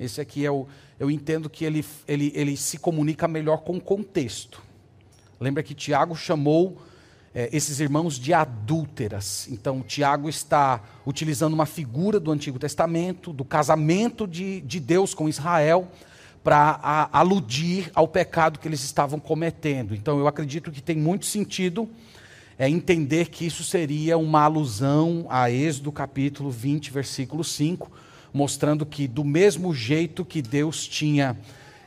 [0.00, 0.66] Esse aqui é o,
[0.98, 4.62] eu entendo que ele, ele, ele se comunica melhor com o contexto.
[5.40, 6.80] Lembra que Tiago chamou
[7.34, 9.48] é, esses irmãos de adúlteras.
[9.48, 15.28] Então, Tiago está utilizando uma figura do Antigo Testamento, do casamento de, de Deus com
[15.28, 15.88] Israel,
[16.42, 19.94] para aludir ao pecado que eles estavam cometendo.
[19.94, 21.88] Então, eu acredito que tem muito sentido
[22.58, 27.90] é entender que isso seria uma alusão a Êxodo capítulo 20, versículo 5,
[28.34, 31.36] mostrando que do mesmo jeito que Deus tinha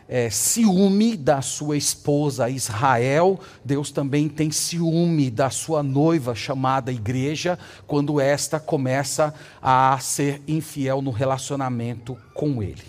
[0.08, 7.60] é, ciúme da sua esposa Israel, Deus também tem ciúme da sua noiva chamada igreja,
[7.86, 12.84] quando esta começa a ser infiel no relacionamento com ele.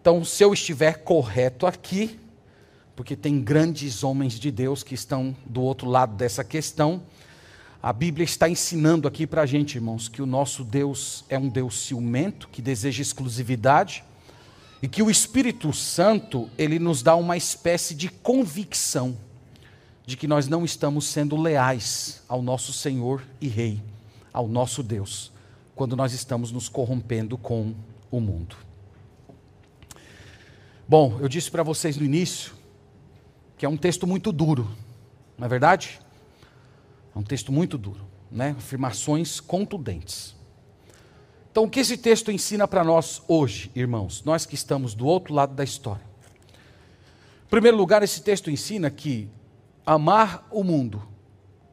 [0.00, 2.18] Então, se eu estiver correto aqui,
[2.96, 7.02] porque tem grandes homens de Deus que estão do outro lado dessa questão.
[7.82, 11.48] A Bíblia está ensinando aqui para a gente, irmãos, que o nosso Deus é um
[11.48, 14.04] Deus ciumento, que deseja exclusividade,
[14.80, 19.16] e que o Espírito Santo, ele nos dá uma espécie de convicção
[20.06, 23.82] de que nós não estamos sendo leais ao nosso Senhor e Rei,
[24.32, 25.32] ao nosso Deus,
[25.74, 27.74] quando nós estamos nos corrompendo com
[28.10, 28.56] o mundo.
[30.86, 32.63] Bom, eu disse para vocês no início
[33.56, 34.68] que é um texto muito duro,
[35.38, 36.00] não é verdade?
[37.14, 38.00] É um texto muito duro,
[38.30, 38.54] né?
[38.58, 40.34] Afirmações contundentes.
[41.50, 45.32] Então, o que esse texto ensina para nós hoje, irmãos, nós que estamos do outro
[45.32, 46.04] lado da história?
[47.46, 49.28] Em primeiro lugar, esse texto ensina que
[49.86, 51.06] amar o mundo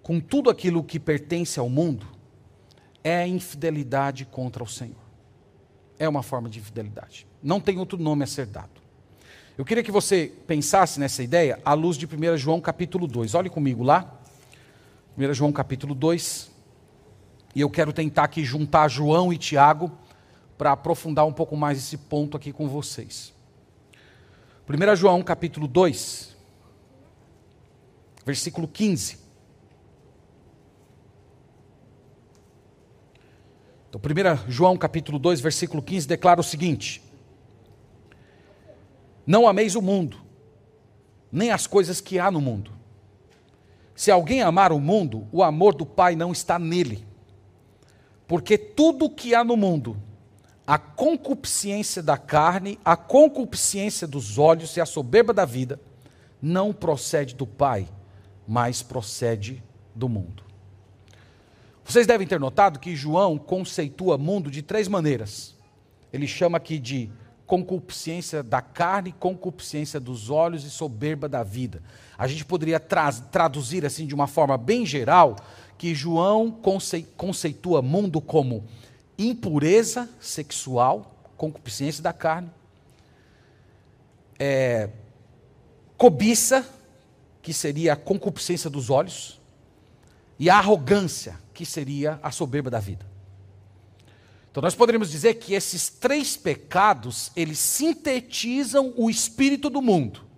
[0.03, 2.05] com tudo aquilo que pertence ao mundo
[3.03, 5.01] é infidelidade contra o Senhor.
[5.97, 7.25] É uma forma de infidelidade.
[7.41, 8.80] Não tem outro nome a ser dado.
[9.57, 13.35] Eu queria que você pensasse nessa ideia à luz de 1 João capítulo 2.
[13.35, 14.19] Olhe comigo lá.
[15.17, 16.49] 1 João capítulo 2.
[17.53, 19.91] E eu quero tentar aqui juntar João e Tiago
[20.57, 23.33] para aprofundar um pouco mais esse ponto aqui com vocês.
[24.69, 26.33] 1 João capítulo 2,
[28.25, 29.17] versículo 15.
[33.89, 37.01] Então, 1 João capítulo 2, versículo 15 declara o seguinte:
[39.25, 40.17] não ameis o mundo,
[41.31, 42.71] nem as coisas que há no mundo.
[43.95, 47.05] Se alguém amar o mundo, o amor do Pai não está nele.
[48.27, 49.95] Porque tudo que há no mundo,
[50.65, 55.79] a concupiscência da carne, a concupiscência dos olhos e a soberba da vida,
[56.41, 57.87] não procede do Pai,
[58.47, 59.63] mas procede
[59.93, 60.43] do mundo.
[61.83, 65.55] Vocês devem ter notado que João conceitua mundo de três maneiras.
[66.11, 67.09] Ele chama aqui de
[67.51, 71.83] concupiscência da carne, concupiscência dos olhos e soberba da vida.
[72.17, 75.35] A gente poderia tra traduzir assim de uma forma bem geral
[75.77, 78.63] que João conce conceitua mundo como
[79.17, 82.49] impureza sexual, concupiscência da carne,
[84.39, 84.89] é,
[85.97, 86.65] cobiça,
[87.41, 89.41] que seria a concupiscência dos olhos,
[90.39, 93.10] e a arrogância, que seria a soberba da vida.
[94.51, 100.29] Então nós poderíamos dizer que esses três pecados, eles sintetizam o espírito do mundo.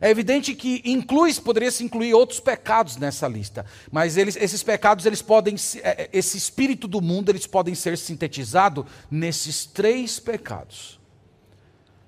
[0.00, 5.04] É evidente que inclui, poderia se incluir outros pecados nessa lista, mas eles, esses pecados,
[5.04, 10.98] eles podem, é, é, esse espírito do mundo, eles podem ser sintetizados nesses três pecados.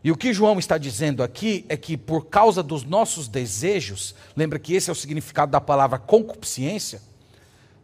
[0.03, 4.59] E o que João está dizendo aqui é que por causa dos nossos desejos, lembra
[4.59, 7.03] que esse é o significado da palavra concupiscência,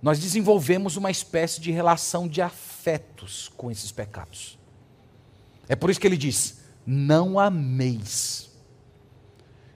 [0.06, 4.56] nós desenvolvemos uma espécie de relação de afetos com esses pecados.
[5.68, 8.48] É por isso que ele diz: não ameis.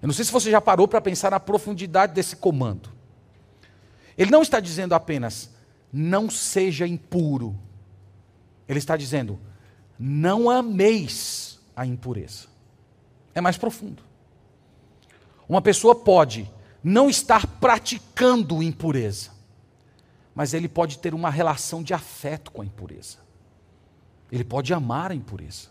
[0.01, 2.91] Eu não sei se você já parou para pensar na profundidade desse comando.
[4.16, 5.51] Ele não está dizendo apenas,
[5.93, 7.59] não seja impuro.
[8.68, 9.37] Ele está dizendo,
[9.99, 12.47] não ameis a impureza.
[13.35, 14.01] É mais profundo.
[15.49, 16.49] Uma pessoa pode
[16.85, 19.39] não estar praticando impureza,
[20.35, 23.18] mas ele pode ter uma relação de afeto com a impureza.
[24.31, 25.68] Ele pode amar a impureza.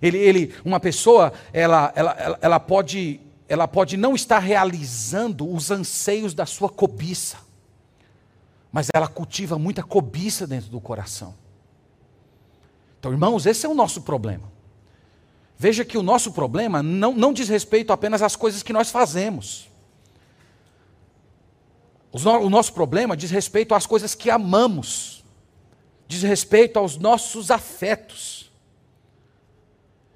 [0.00, 5.70] Ele, ele, uma pessoa, ela, ela, ela, ela, pode, ela pode não estar realizando os
[5.70, 7.38] anseios da sua cobiça,
[8.72, 11.34] mas ela cultiva muita cobiça dentro do coração.
[12.98, 14.50] Então, irmãos, esse é o nosso problema.
[15.58, 19.69] Veja que o nosso problema não, não diz respeito apenas às coisas que nós fazemos.
[22.12, 25.24] O nosso problema diz respeito às coisas que amamos,
[26.08, 28.50] diz respeito aos nossos afetos.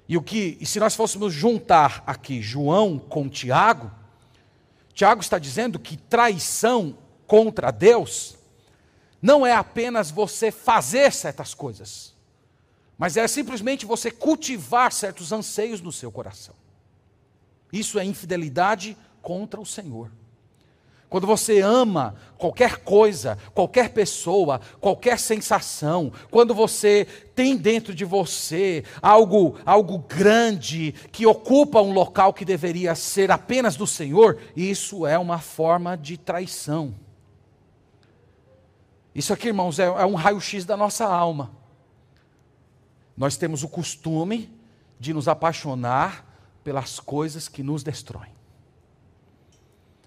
[0.07, 3.89] E o que, e se nós fôssemos juntar aqui João com Tiago,
[4.93, 8.35] Tiago está dizendo que traição contra Deus
[9.21, 12.13] não é apenas você fazer certas coisas,
[12.97, 16.53] mas é simplesmente você cultivar certos anseios no seu coração.
[17.73, 20.11] Isso é infidelidade contra o Senhor.
[21.09, 28.83] Quando você ama qualquer coisa, qualquer pessoa, qualquer sensação, quando você tem dentro de você
[29.01, 35.17] algo, algo grande que ocupa um local que deveria ser apenas do Senhor, isso é
[35.17, 36.95] uma forma de traição.
[39.13, 41.51] Isso aqui, irmãos, é, é um raio-x da nossa alma.
[43.15, 44.53] Nós temos o costume
[44.99, 46.25] de nos apaixonar
[46.63, 48.34] pelas coisas que nos destroem.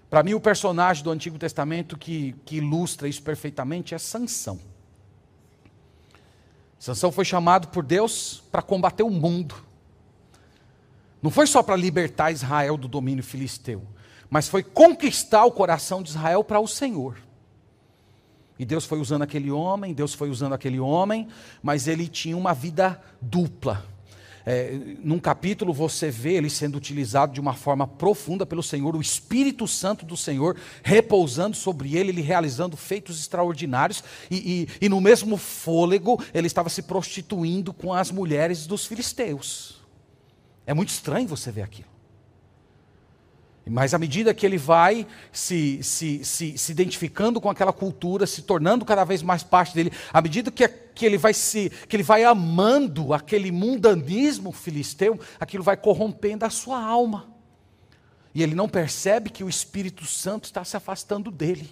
[0.09, 4.59] Para mim, o personagem do Antigo Testamento que, que ilustra isso perfeitamente é Sansão.
[6.79, 9.55] Sansão foi chamado por Deus para combater o mundo.
[11.21, 13.83] Não foi só para libertar Israel do domínio filisteu,
[14.29, 17.17] mas foi conquistar o coração de Israel para o Senhor.
[18.57, 21.27] E Deus foi usando aquele homem, Deus foi usando aquele homem,
[21.61, 23.85] mas ele tinha uma vida dupla.
[24.45, 29.01] É, num capítulo você vê ele sendo utilizado de uma forma profunda pelo Senhor, o
[29.01, 35.01] Espírito Santo do Senhor repousando sobre ele, ele realizando feitos extraordinários, e, e, e no
[35.01, 39.79] mesmo fôlego ele estava se prostituindo com as mulheres dos filisteus.
[40.65, 41.88] É muito estranho você ver aquilo.
[43.69, 48.41] Mas à medida que ele vai se, se, se, se, identificando com aquela cultura, se
[48.41, 52.03] tornando cada vez mais parte dele, à medida que, que, ele vai se, que ele
[52.03, 57.27] vai amando aquele mundanismo filisteu, aquilo vai corrompendo a sua alma.
[58.33, 61.69] E ele não percebe que o Espírito Santo está se afastando dele.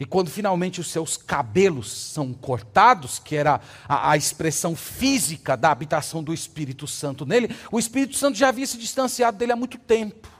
[0.00, 5.70] E quando finalmente os seus cabelos são cortados, que era a, a, expressão física da
[5.72, 9.76] habitação do Espírito Santo nele, o Espírito Santo já havia se distanciado dele há muito
[9.76, 10.37] tempo.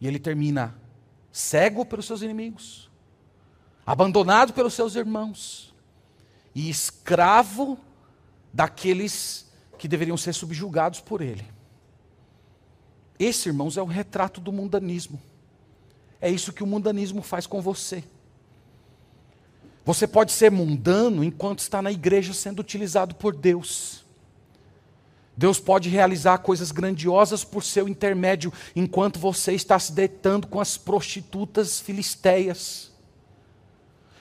[0.00, 0.74] E ele termina
[1.32, 2.90] cego pelos seus inimigos,
[3.86, 5.74] abandonado pelos seus irmãos
[6.54, 7.78] e escravo
[8.52, 11.46] daqueles que deveriam ser subjugados por ele.
[13.18, 15.20] Esse, irmãos, é o retrato do mundanismo.
[16.20, 18.04] É isso que o mundanismo faz com você.
[19.84, 24.04] Você pode ser mundano enquanto está na igreja sendo utilizado por Deus.
[25.38, 30.76] Deus pode realizar coisas grandiosas por seu intermédio, enquanto você está se deitando com as
[30.76, 32.90] prostitutas filisteias.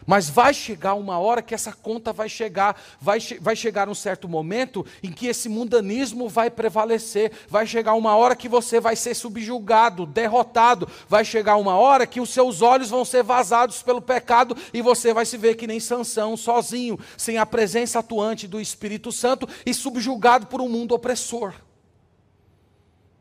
[0.07, 4.29] Mas vai chegar uma hora que essa conta vai chegar, vai, vai chegar um certo
[4.29, 9.13] momento em que esse mundanismo vai prevalecer, vai chegar uma hora que você vai ser
[9.13, 14.55] subjugado, derrotado, vai chegar uma hora que os seus olhos vão ser vazados pelo pecado
[14.73, 19.11] e você vai se ver que nem Sansão, sozinho, sem a presença atuante do Espírito
[19.11, 21.53] Santo e subjugado por um mundo opressor.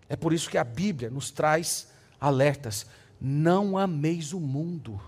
[0.09, 1.89] É por isso que a Bíblia nos traz
[2.21, 2.87] alertas:
[3.21, 5.01] não ameis o mundo.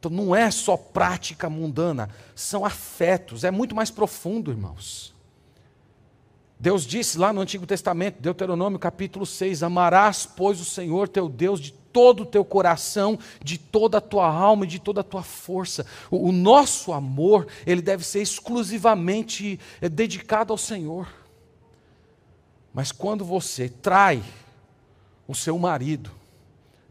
[0.00, 5.14] Então não é só prática mundana, são afetos, é muito mais profundo, irmãos.
[6.58, 11.60] Deus disse lá no Antigo Testamento, Deuteronômio capítulo 6: Amarás, pois, o Senhor teu Deus
[11.60, 15.22] de todo o teu coração, de toda a tua alma e de toda a tua
[15.22, 15.84] força.
[16.10, 21.08] O, o nosso amor, ele deve ser exclusivamente é, dedicado ao Senhor.
[22.72, 24.22] Mas quando você trai
[25.28, 26.10] o seu marido,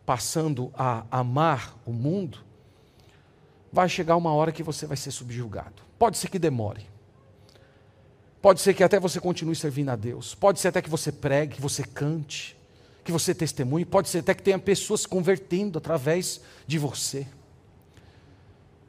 [0.06, 2.49] passando a amar o mundo,
[3.72, 5.82] vai chegar uma hora que você vai ser subjugado.
[5.98, 6.88] Pode ser que demore.
[8.42, 10.34] Pode ser que até você continue servindo a Deus.
[10.34, 12.58] Pode ser até que você pregue, que você cante,
[13.04, 13.86] que você testemunhe.
[13.86, 17.28] Pode ser até que tenha pessoas se convertendo através de você.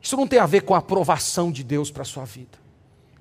[0.00, 2.58] Isso não tem a ver com a aprovação de Deus para a sua vida.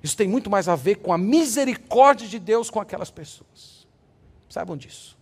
[0.02, 3.86] Isso tem muito mais a ver com a misericórdia de Deus com aquelas pessoas.
[4.48, 5.18] Saibam disso.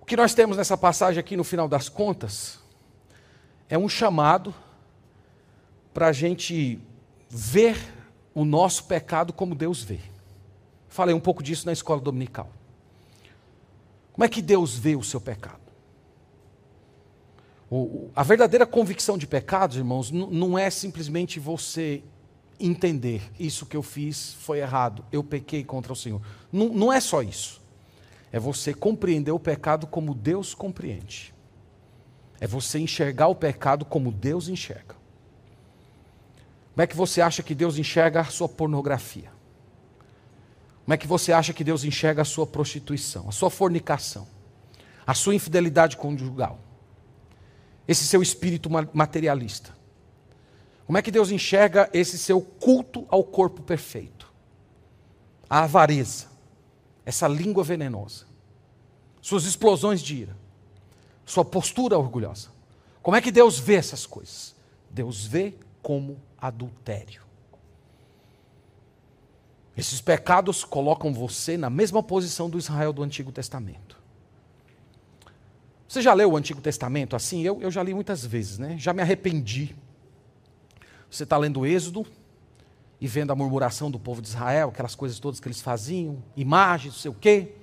[0.00, 2.61] O que nós temos nessa passagem aqui no final das contas
[3.68, 4.54] é um chamado
[5.92, 6.78] para a gente
[7.28, 7.76] ver
[8.34, 10.00] o nosso pecado como Deus vê.
[10.88, 12.50] Falei um pouco disso na escola dominical.
[14.12, 15.60] Como é que Deus vê o seu pecado?
[17.70, 22.02] O, a verdadeira convicção de pecados, irmãos, não é simplesmente você
[22.60, 26.20] entender isso que eu fiz foi errado, eu pequei contra o Senhor.
[26.52, 27.60] Não, não é só isso.
[28.30, 31.34] é você compreender o pecado como Deus compreende.
[32.42, 34.96] É você enxergar o pecado como Deus enxerga.
[36.72, 39.30] Como é que você acha que Deus enxerga a sua pornografia?
[40.84, 44.26] Como é que você acha que Deus enxerga a sua prostituição, a sua fornicação,
[45.06, 46.58] a sua infidelidade conjugal?
[47.86, 49.72] Esse seu espírito materialista.
[50.84, 54.32] Como é que Deus enxerga esse seu culto ao corpo perfeito?
[55.48, 56.26] A avareza,
[57.06, 58.24] essa língua venenosa,
[59.20, 60.41] suas explosões de ira,
[61.32, 62.50] sua postura orgulhosa.
[63.02, 64.54] Como é que Deus vê essas coisas?
[64.90, 67.22] Deus vê como adultério.
[69.74, 73.96] Esses pecados colocam você na mesma posição do Israel do Antigo Testamento.
[75.88, 77.40] Você já leu o Antigo Testamento assim?
[77.40, 78.76] Eu, eu já li muitas vezes, né?
[78.78, 79.74] Já me arrependi.
[81.10, 82.06] Você está lendo o Êxodo
[83.00, 86.92] e vendo a murmuração do povo de Israel, aquelas coisas todas que eles faziam, imagens,
[86.92, 87.54] não sei o quê.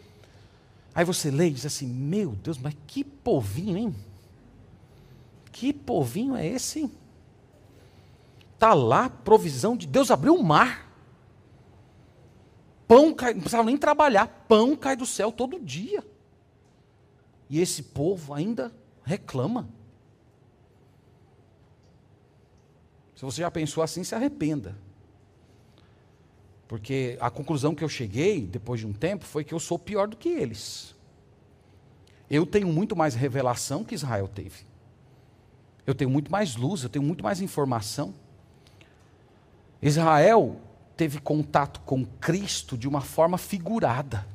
[0.93, 3.95] Aí você lê e diz assim: Meu Deus, mas que povinho, hein?
[5.51, 6.91] Que povinho é esse, hein?
[8.53, 10.89] Está lá, provisão de Deus abriu o mar.
[12.87, 16.03] Pão cai, não precisava nem trabalhar, pão cai do céu todo dia.
[17.49, 18.71] E esse povo ainda
[19.03, 19.69] reclama.
[23.15, 24.77] Se você já pensou assim, se arrependa.
[26.69, 30.07] Porque a conclusão que eu cheguei, depois de um tempo, foi que eu sou pior
[30.07, 30.95] do que eles.
[32.29, 34.67] Eu tenho muito mais revelação que Israel teve.
[35.83, 38.13] Eu tenho muito mais luz, eu tenho muito mais informação.
[39.81, 40.57] Israel
[40.95, 44.27] teve contato com Cristo de uma forma figurada.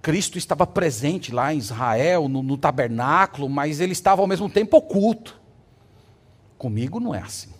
[0.00, 4.78] Cristo estava presente lá em Israel, no, no, tabernáculo, mas ele estava ao mesmo tempo
[4.78, 5.38] oculto.
[6.56, 7.52] Comigo não é assim.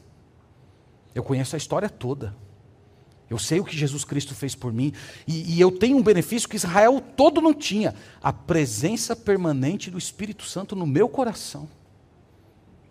[1.14, 2.34] Eu conheço a história toda.
[3.34, 4.92] Eu sei o que Jesus Cristo fez por mim.
[5.26, 9.98] E, e eu tenho um benefício que Israel todo não tinha: a presença permanente do
[9.98, 11.68] Espírito Santo no meu coração.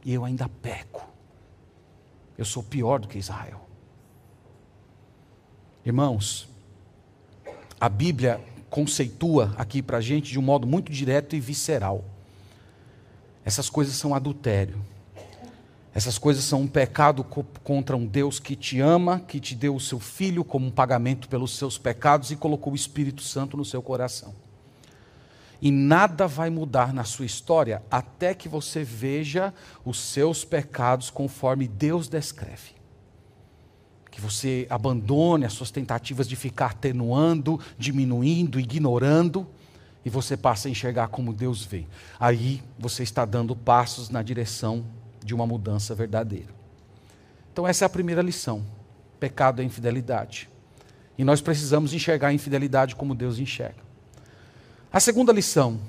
[0.03, 1.09] E eu ainda peco.
[2.37, 3.65] Eu sou pior do que Israel.
[5.85, 6.49] Irmãos,
[7.79, 12.03] a Bíblia conceitua aqui para a gente de um modo muito direto e visceral.
[13.45, 14.83] Essas coisas são adultério.
[15.95, 17.23] Essas coisas são um pecado
[17.63, 21.29] contra um Deus que te ama, que te deu o seu filho como um pagamento
[21.29, 24.33] pelos seus pecados e colocou o Espírito Santo no seu coração.
[25.61, 29.53] E nada vai mudar na sua história até que você veja
[29.85, 32.73] os seus pecados conforme Deus descreve.
[34.09, 39.47] Que você abandone as suas tentativas de ficar atenuando, diminuindo, ignorando,
[40.03, 41.85] e você passe a enxergar como Deus vê.
[42.19, 44.83] Aí você está dando passos na direção
[45.23, 46.49] de uma mudança verdadeira.
[47.51, 48.63] Então, essa é a primeira lição:
[49.19, 50.49] pecado é infidelidade.
[51.17, 53.83] E nós precisamos enxergar a infidelidade como Deus enxerga.
[54.91, 55.79] A segunda lição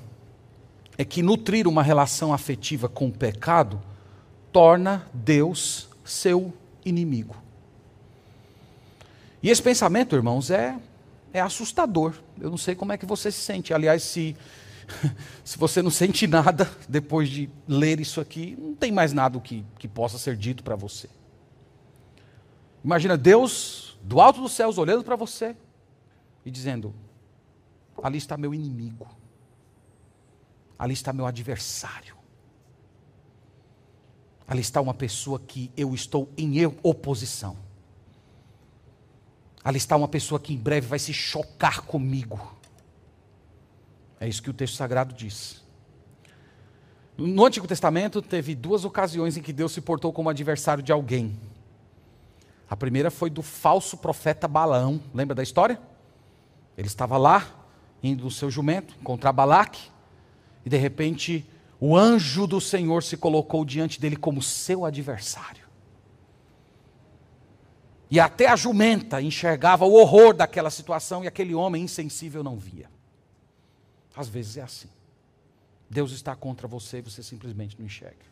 [0.97, 3.81] é que nutrir uma relação afetiva com o pecado
[4.51, 6.53] torna Deus seu
[6.85, 7.35] inimigo.
[9.43, 10.75] E esse pensamento, irmãos, é,
[11.33, 12.13] é assustador.
[12.39, 13.73] Eu não sei como é que você se sente.
[13.73, 14.35] Aliás, se,
[15.43, 19.65] se você não sente nada depois de ler isso aqui, não tem mais nada que,
[19.77, 21.09] que possa ser dito para você.
[22.83, 25.55] Imagina Deus do alto dos céus olhando para você
[26.45, 26.93] e dizendo:
[28.01, 29.07] Ali está meu inimigo.
[30.77, 32.15] Ali está meu adversário.
[34.47, 37.57] Ali está uma pessoa que eu estou em oposição.
[39.63, 42.55] Ali está uma pessoa que em breve vai se chocar comigo.
[44.25, 45.63] É isso que o texto sagrado diz.
[47.15, 51.39] No Antigo Testamento, teve duas ocasiões em que Deus se portou como adversário de alguém.
[52.67, 54.99] A primeira foi do falso profeta Balaão.
[55.13, 55.79] Lembra da história?
[56.75, 57.67] Ele estava lá,
[58.01, 59.91] indo no seu jumento, encontrar Balaque,
[60.65, 61.47] e de repente
[61.79, 65.65] o anjo do Senhor se colocou diante dele como seu adversário.
[68.09, 72.94] E até a jumenta enxergava o horror daquela situação e aquele homem insensível não via.
[74.15, 74.89] Às vezes é assim.
[75.89, 78.25] Deus está contra você e você simplesmente não enxerga.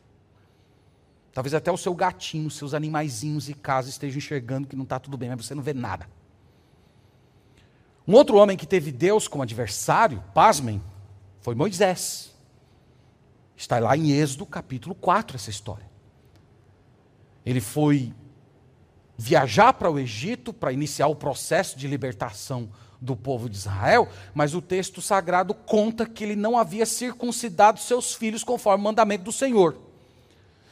[1.33, 5.17] Talvez até o seu gatinho, seus animaizinhos e casa estejam enxergando que não está tudo
[5.17, 6.07] bem, mas você não vê nada.
[8.07, 10.81] Um outro homem que teve Deus como adversário, pasmem,
[11.41, 12.33] foi Moisés.
[13.55, 15.89] Está lá em Êxodo capítulo 4 essa história.
[17.45, 18.13] Ele foi
[19.17, 22.69] viajar para o Egito para iniciar o processo de libertação
[23.03, 28.15] do povo de Israel, mas o texto sagrado conta que ele não havia circuncidado seus
[28.15, 29.75] filhos conforme o mandamento do Senhor.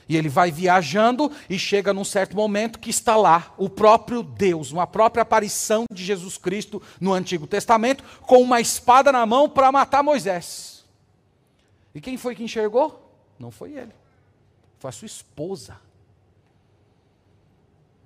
[0.08, 4.72] E ele vai viajando e chega num certo momento que está lá o próprio Deus,
[4.72, 9.72] uma própria aparição de Jesus Cristo no Antigo Testamento, com uma espada na mão para
[9.72, 10.86] matar Moisés.
[11.94, 13.14] E quem foi que enxergou?
[13.38, 13.92] Não foi ele,
[14.80, 15.78] foi a sua esposa.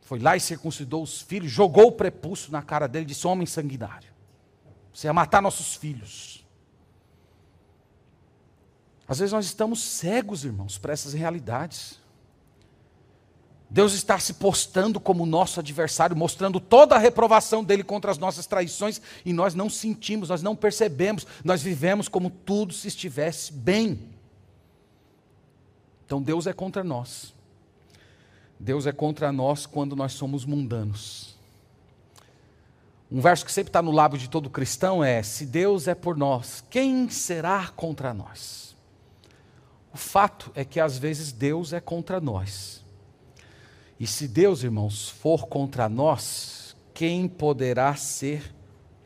[0.02, 4.15] Foi lá e circuncidou os filhos, jogou o prepúcio na cara dele disse: Homem sanguinário,
[4.96, 6.46] você ia matar nossos filhos.
[9.06, 12.00] Às vezes nós estamos cegos, irmãos, para essas realidades.
[13.70, 18.48] Deus está se postando como nosso adversário, mostrando toda a reprovação dele contra as nossas
[18.48, 24.00] traições, e nós não sentimos, nós não percebemos, nós vivemos como tudo se estivesse bem.
[26.06, 27.34] Então Deus é contra nós.
[28.58, 31.35] Deus é contra nós quando nós somos mundanos.
[33.16, 36.18] Um verso que sempre está no lábio de todo cristão é: Se Deus é por
[36.18, 38.76] nós, quem será contra nós?
[39.94, 42.84] O fato é que às vezes Deus é contra nós.
[43.98, 48.54] E se Deus, irmãos, for contra nós, quem poderá ser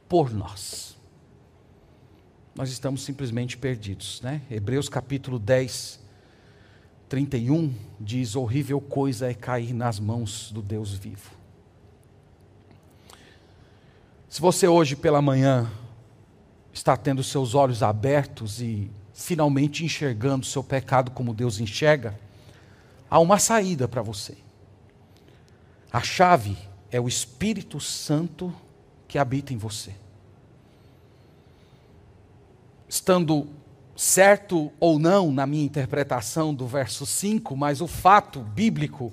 [0.07, 0.97] por nós?
[2.55, 4.41] Nós estamos simplesmente perdidos, né?
[4.49, 5.99] Hebreus capítulo 10,
[7.07, 11.38] 31 diz: Horrível coisa é cair nas mãos do Deus vivo.
[14.29, 15.67] Se você hoje pela manhã
[16.71, 22.17] está tendo seus olhos abertos e finalmente enxergando seu pecado como Deus enxerga,
[23.09, 24.37] há uma saída para você.
[25.91, 26.55] A chave
[26.91, 28.53] é o Espírito Santo
[29.07, 29.95] que habita em você.
[32.87, 33.47] Estando
[33.95, 39.11] certo ou não na minha interpretação do verso 5, mas o fato bíblico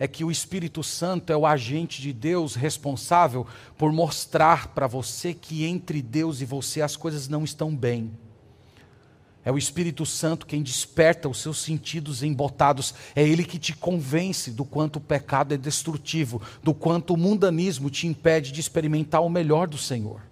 [0.00, 3.46] é que o Espírito Santo é o agente de Deus responsável
[3.76, 8.10] por mostrar para você que entre Deus e você as coisas não estão bem.
[9.44, 12.94] É o Espírito Santo quem desperta os seus sentidos embotados.
[13.14, 17.90] É Ele que te convence do quanto o pecado é destrutivo, do quanto o mundanismo
[17.90, 20.22] te impede de experimentar o melhor do Senhor.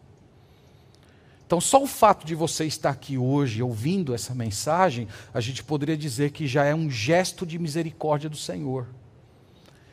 [1.46, 5.96] Então, só o fato de você estar aqui hoje ouvindo essa mensagem, a gente poderia
[5.96, 8.86] dizer que já é um gesto de misericórdia do Senhor.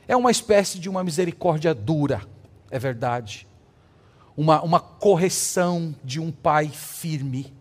[0.07, 2.21] É uma espécie de uma misericórdia dura,
[2.69, 3.47] é verdade.
[4.35, 7.53] Uma, uma correção de um pai firme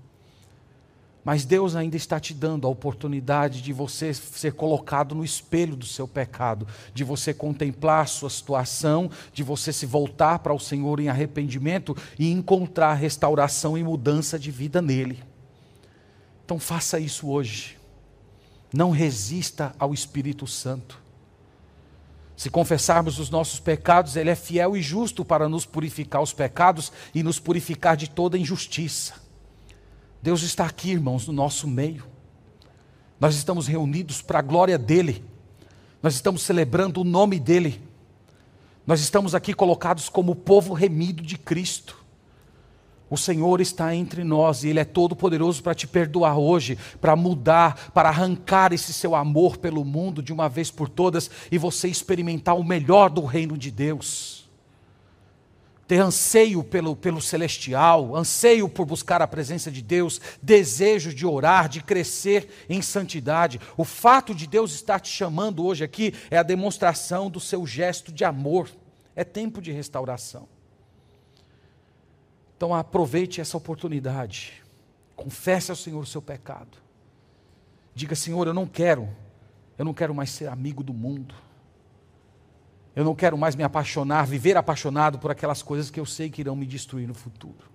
[1.24, 5.86] mas Deus ainda está te dando a oportunidade de você ser colocado no espelho do
[5.86, 11.00] seu pecado, de você contemplar a sua situação, de você se voltar para o Senhor
[11.00, 15.22] em arrependimento e encontrar restauração e mudança de vida nele.
[16.44, 17.78] Então faça isso hoje.
[18.70, 21.02] Não resista ao Espírito Santo.
[22.36, 26.92] Se confessarmos os nossos pecados, Ele é fiel e justo para nos purificar os pecados
[27.14, 29.14] e nos purificar de toda injustiça.
[30.20, 32.04] Deus está aqui, irmãos, no nosso meio.
[33.20, 35.24] Nós estamos reunidos para a glória dEle.
[36.02, 37.80] Nós estamos celebrando o nome dEle.
[38.86, 42.03] Nós estamos aqui colocados como povo remido de Cristo.
[43.14, 47.92] O Senhor está entre nós e Ele é todo-poderoso para te perdoar hoje, para mudar,
[47.92, 52.58] para arrancar esse seu amor pelo mundo de uma vez por todas e você experimentar
[52.58, 54.42] o melhor do reino de Deus
[55.86, 61.68] ter anseio pelo, pelo celestial, anseio por buscar a presença de Deus, desejo de orar,
[61.68, 63.60] de crescer em santidade.
[63.76, 68.10] O fato de Deus estar te chamando hoje aqui é a demonstração do seu gesto
[68.10, 68.70] de amor.
[69.14, 70.53] É tempo de restauração.
[72.56, 74.62] Então aproveite essa oportunidade.
[75.16, 76.78] Confesse ao Senhor o seu pecado.
[77.94, 79.08] Diga, Senhor, eu não quero,
[79.78, 81.34] eu não quero mais ser amigo do mundo.
[82.94, 86.40] Eu não quero mais me apaixonar, viver apaixonado por aquelas coisas que eu sei que
[86.40, 87.74] irão me destruir no futuro.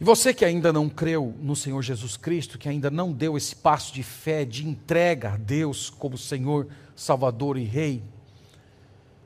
[0.00, 3.54] E você que ainda não creu no Senhor Jesus Cristo, que ainda não deu esse
[3.54, 6.66] passo de fé, de entrega a Deus como Senhor,
[6.96, 8.02] Salvador e Rei,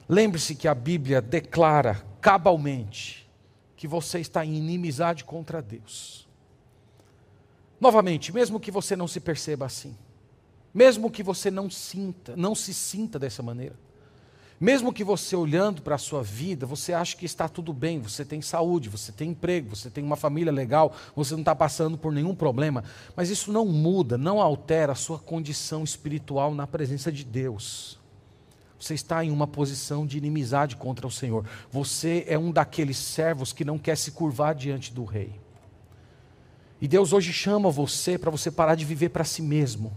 [0.08, 3.24] lembre-se que a Bíblia declara cabalmente
[3.76, 6.26] que você está em inimizade contra Deus.
[7.80, 9.96] Novamente, mesmo que você não se perceba assim,
[10.74, 13.76] mesmo que você não sinta, não se sinta dessa maneira.
[14.58, 18.24] Mesmo que você olhando para a sua vida, você acha que está tudo bem, você
[18.24, 22.12] tem saúde, você tem emprego, você tem uma família legal, você não está passando por
[22.12, 22.82] nenhum problema,
[23.14, 28.00] mas isso não muda, não altera a sua condição espiritual na presença de Deus.
[28.78, 31.44] Você está em uma posição de inimizade contra o Senhor.
[31.70, 35.40] Você é um daqueles servos que não quer se curvar diante do rei.
[36.80, 39.96] E Deus hoje chama você para você parar de viver para si mesmo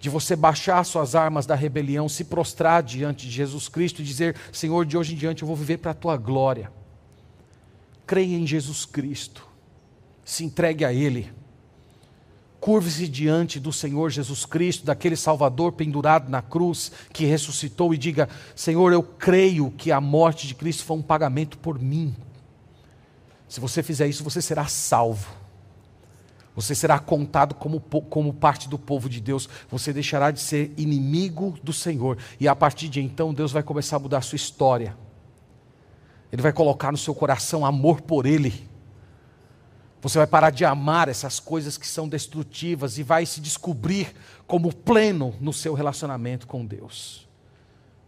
[0.00, 4.34] de você baixar suas armas da rebelião, se prostrar diante de Jesus Cristo e dizer:
[4.50, 6.72] Senhor, de hoje em diante eu vou viver para a tua glória.
[8.06, 9.46] Creia em Jesus Cristo,
[10.24, 11.30] se entregue a Ele.
[12.60, 18.28] Curve-se diante do Senhor Jesus Cristo, daquele Salvador pendurado na cruz, que ressuscitou, e diga:
[18.54, 22.14] Senhor, eu creio que a morte de Cristo foi um pagamento por mim.
[23.48, 25.40] Se você fizer isso, você será salvo.
[26.54, 29.48] Você será contado como, como parte do povo de Deus.
[29.70, 32.18] Você deixará de ser inimigo do Senhor.
[32.38, 34.94] E a partir de então, Deus vai começar a mudar a sua história.
[36.30, 38.69] Ele vai colocar no seu coração amor por Ele.
[40.02, 44.14] Você vai parar de amar essas coisas que são destrutivas e vai se descobrir
[44.46, 47.28] como pleno no seu relacionamento com Deus.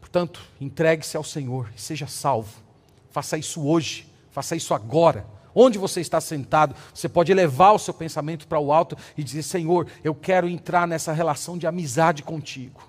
[0.00, 2.62] Portanto, entregue-se ao Senhor e seja salvo.
[3.10, 5.26] Faça isso hoje, faça isso agora.
[5.54, 9.42] Onde você está sentado, você pode elevar o seu pensamento para o alto e dizer:
[9.42, 12.82] Senhor, eu quero entrar nessa relação de amizade contigo.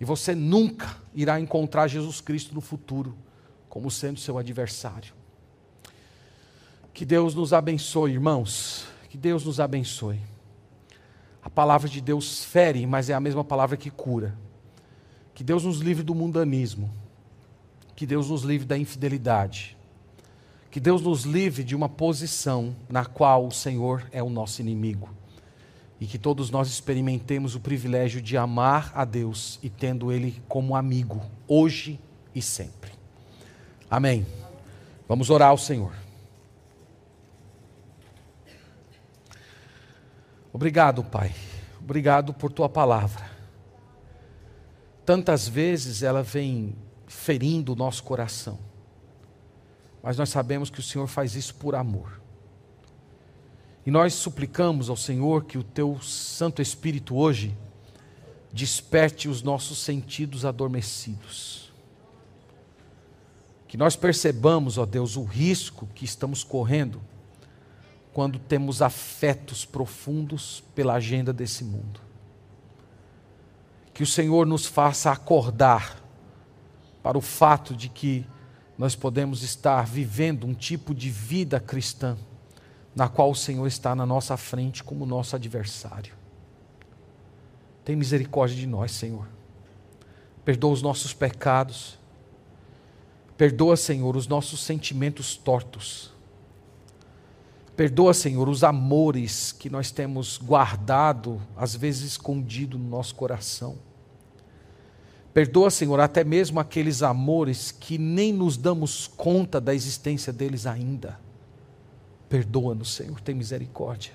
[0.00, 3.16] E você nunca irá encontrar Jesus Cristo no futuro
[3.68, 5.17] como sendo seu adversário.
[6.98, 8.88] Que Deus nos abençoe, irmãos.
[9.08, 10.18] Que Deus nos abençoe.
[11.40, 14.36] A palavra de Deus fere, mas é a mesma palavra que cura.
[15.32, 16.90] Que Deus nos livre do mundanismo.
[17.94, 19.76] Que Deus nos livre da infidelidade.
[20.72, 25.08] Que Deus nos livre de uma posição na qual o Senhor é o nosso inimigo.
[26.00, 30.74] E que todos nós experimentemos o privilégio de amar a Deus e tendo Ele como
[30.74, 32.00] amigo, hoje
[32.34, 32.90] e sempre.
[33.88, 34.26] Amém.
[35.06, 36.07] Vamos orar ao Senhor.
[40.52, 41.34] Obrigado, Pai.
[41.80, 43.30] Obrigado por tua palavra.
[45.04, 46.74] Tantas vezes ela vem
[47.06, 48.58] ferindo o nosso coração,
[50.02, 52.20] mas nós sabemos que o Senhor faz isso por amor.
[53.86, 57.56] E nós suplicamos ao Senhor que o teu Santo Espírito hoje
[58.52, 61.72] desperte os nossos sentidos adormecidos.
[63.66, 67.00] Que nós percebamos, ó Deus, o risco que estamos correndo
[68.18, 72.00] quando temos afetos profundos pela agenda desse mundo.
[73.94, 76.02] Que o Senhor nos faça acordar
[77.00, 78.26] para o fato de que
[78.76, 82.18] nós podemos estar vivendo um tipo de vida cristã
[82.92, 86.12] na qual o Senhor está na nossa frente como nosso adversário.
[87.84, 89.28] Tem misericórdia de nós, Senhor.
[90.44, 91.96] Perdoa os nossos pecados.
[93.36, 96.17] Perdoa, Senhor, os nossos sentimentos tortos.
[97.78, 103.78] Perdoa, Senhor, os amores que nós temos guardado, às vezes escondido no nosso coração.
[105.32, 111.20] Perdoa, Senhor, até mesmo aqueles amores que nem nos damos conta da existência deles ainda.
[112.28, 114.12] Perdoa-nos, Senhor, tem misericórdia.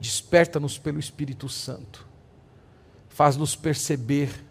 [0.00, 2.08] Desperta-nos pelo Espírito Santo.
[3.08, 4.44] Faz-nos perceber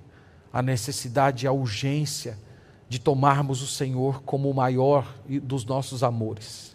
[0.53, 2.39] a necessidade e a urgência
[2.87, 5.13] de tomarmos o Senhor como o maior
[5.43, 6.70] dos nossos amores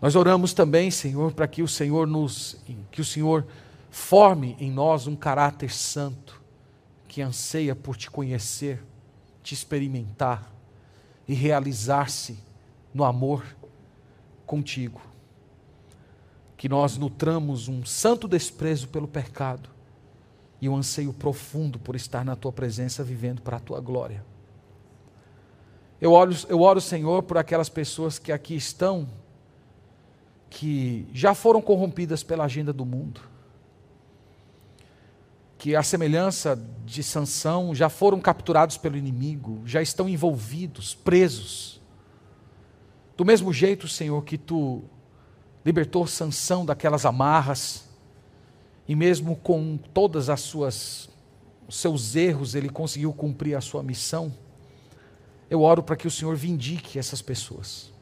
[0.00, 2.56] nós oramos também, Senhor, para que o Senhor nos
[2.90, 3.46] que o Senhor
[3.90, 6.40] forme em nós um caráter santo
[7.08, 8.84] que anseia por te conhecer,
[9.42, 10.52] te experimentar
[11.26, 12.38] e realizar-se
[12.94, 13.44] no amor
[14.46, 15.00] contigo.
[16.56, 19.68] Que nós nutramos um santo desprezo pelo pecado
[20.60, 24.24] e um anseio profundo por estar na tua presença vivendo para a tua glória.
[26.00, 29.08] Eu oro, eu oro, Senhor, por aquelas pessoas que aqui estão
[30.50, 33.20] que já foram corrompidas pela agenda do mundo,
[35.58, 41.80] que a semelhança de Sansão já foram capturados pelo inimigo, já estão envolvidos, presos.
[43.16, 44.84] Do mesmo jeito, Senhor, que tu
[45.64, 47.88] libertou Sansão daquelas amarras,
[48.86, 51.10] e mesmo com todas as suas
[51.68, 54.32] seus erros, ele conseguiu cumprir a sua missão.
[55.50, 57.92] Eu oro para que o Senhor vindique essas pessoas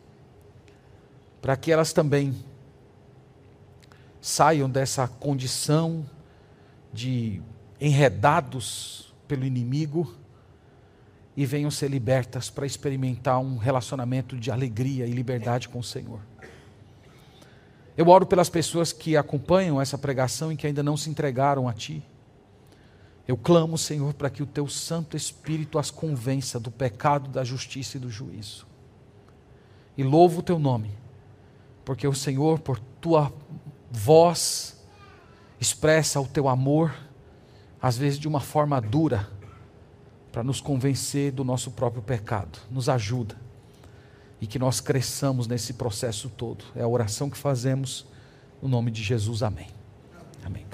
[1.41, 2.35] para que elas também
[4.21, 6.05] saiam dessa condição
[6.93, 7.41] de
[7.81, 10.13] enredados pelo inimigo
[11.37, 16.21] e venham ser libertas para experimentar um relacionamento de alegria e liberdade com o Senhor.
[17.97, 21.73] Eu oro pelas pessoas que acompanham essa pregação e que ainda não se entregaram a
[21.73, 22.03] Ti.
[23.29, 27.97] Eu clamo, Senhor, para que o Teu Santo Espírito as convença do pecado, da justiça
[27.97, 28.67] e do juízo.
[29.97, 31.06] E louvo o Teu nome
[31.87, 33.33] porque o Senhor, por tua
[33.89, 34.85] voz,
[35.61, 36.93] expressa o teu amor,
[37.81, 39.31] às vezes de uma forma dura,
[40.33, 42.59] para nos convencer do nosso próprio pecado.
[42.73, 43.37] Nos ajuda
[44.41, 46.65] e que nós cresçamos nesse processo todo.
[46.75, 48.05] É a oração que fazemos
[48.61, 49.45] no nome de Jesus.
[49.45, 49.69] Amém.
[50.45, 50.67] Amém.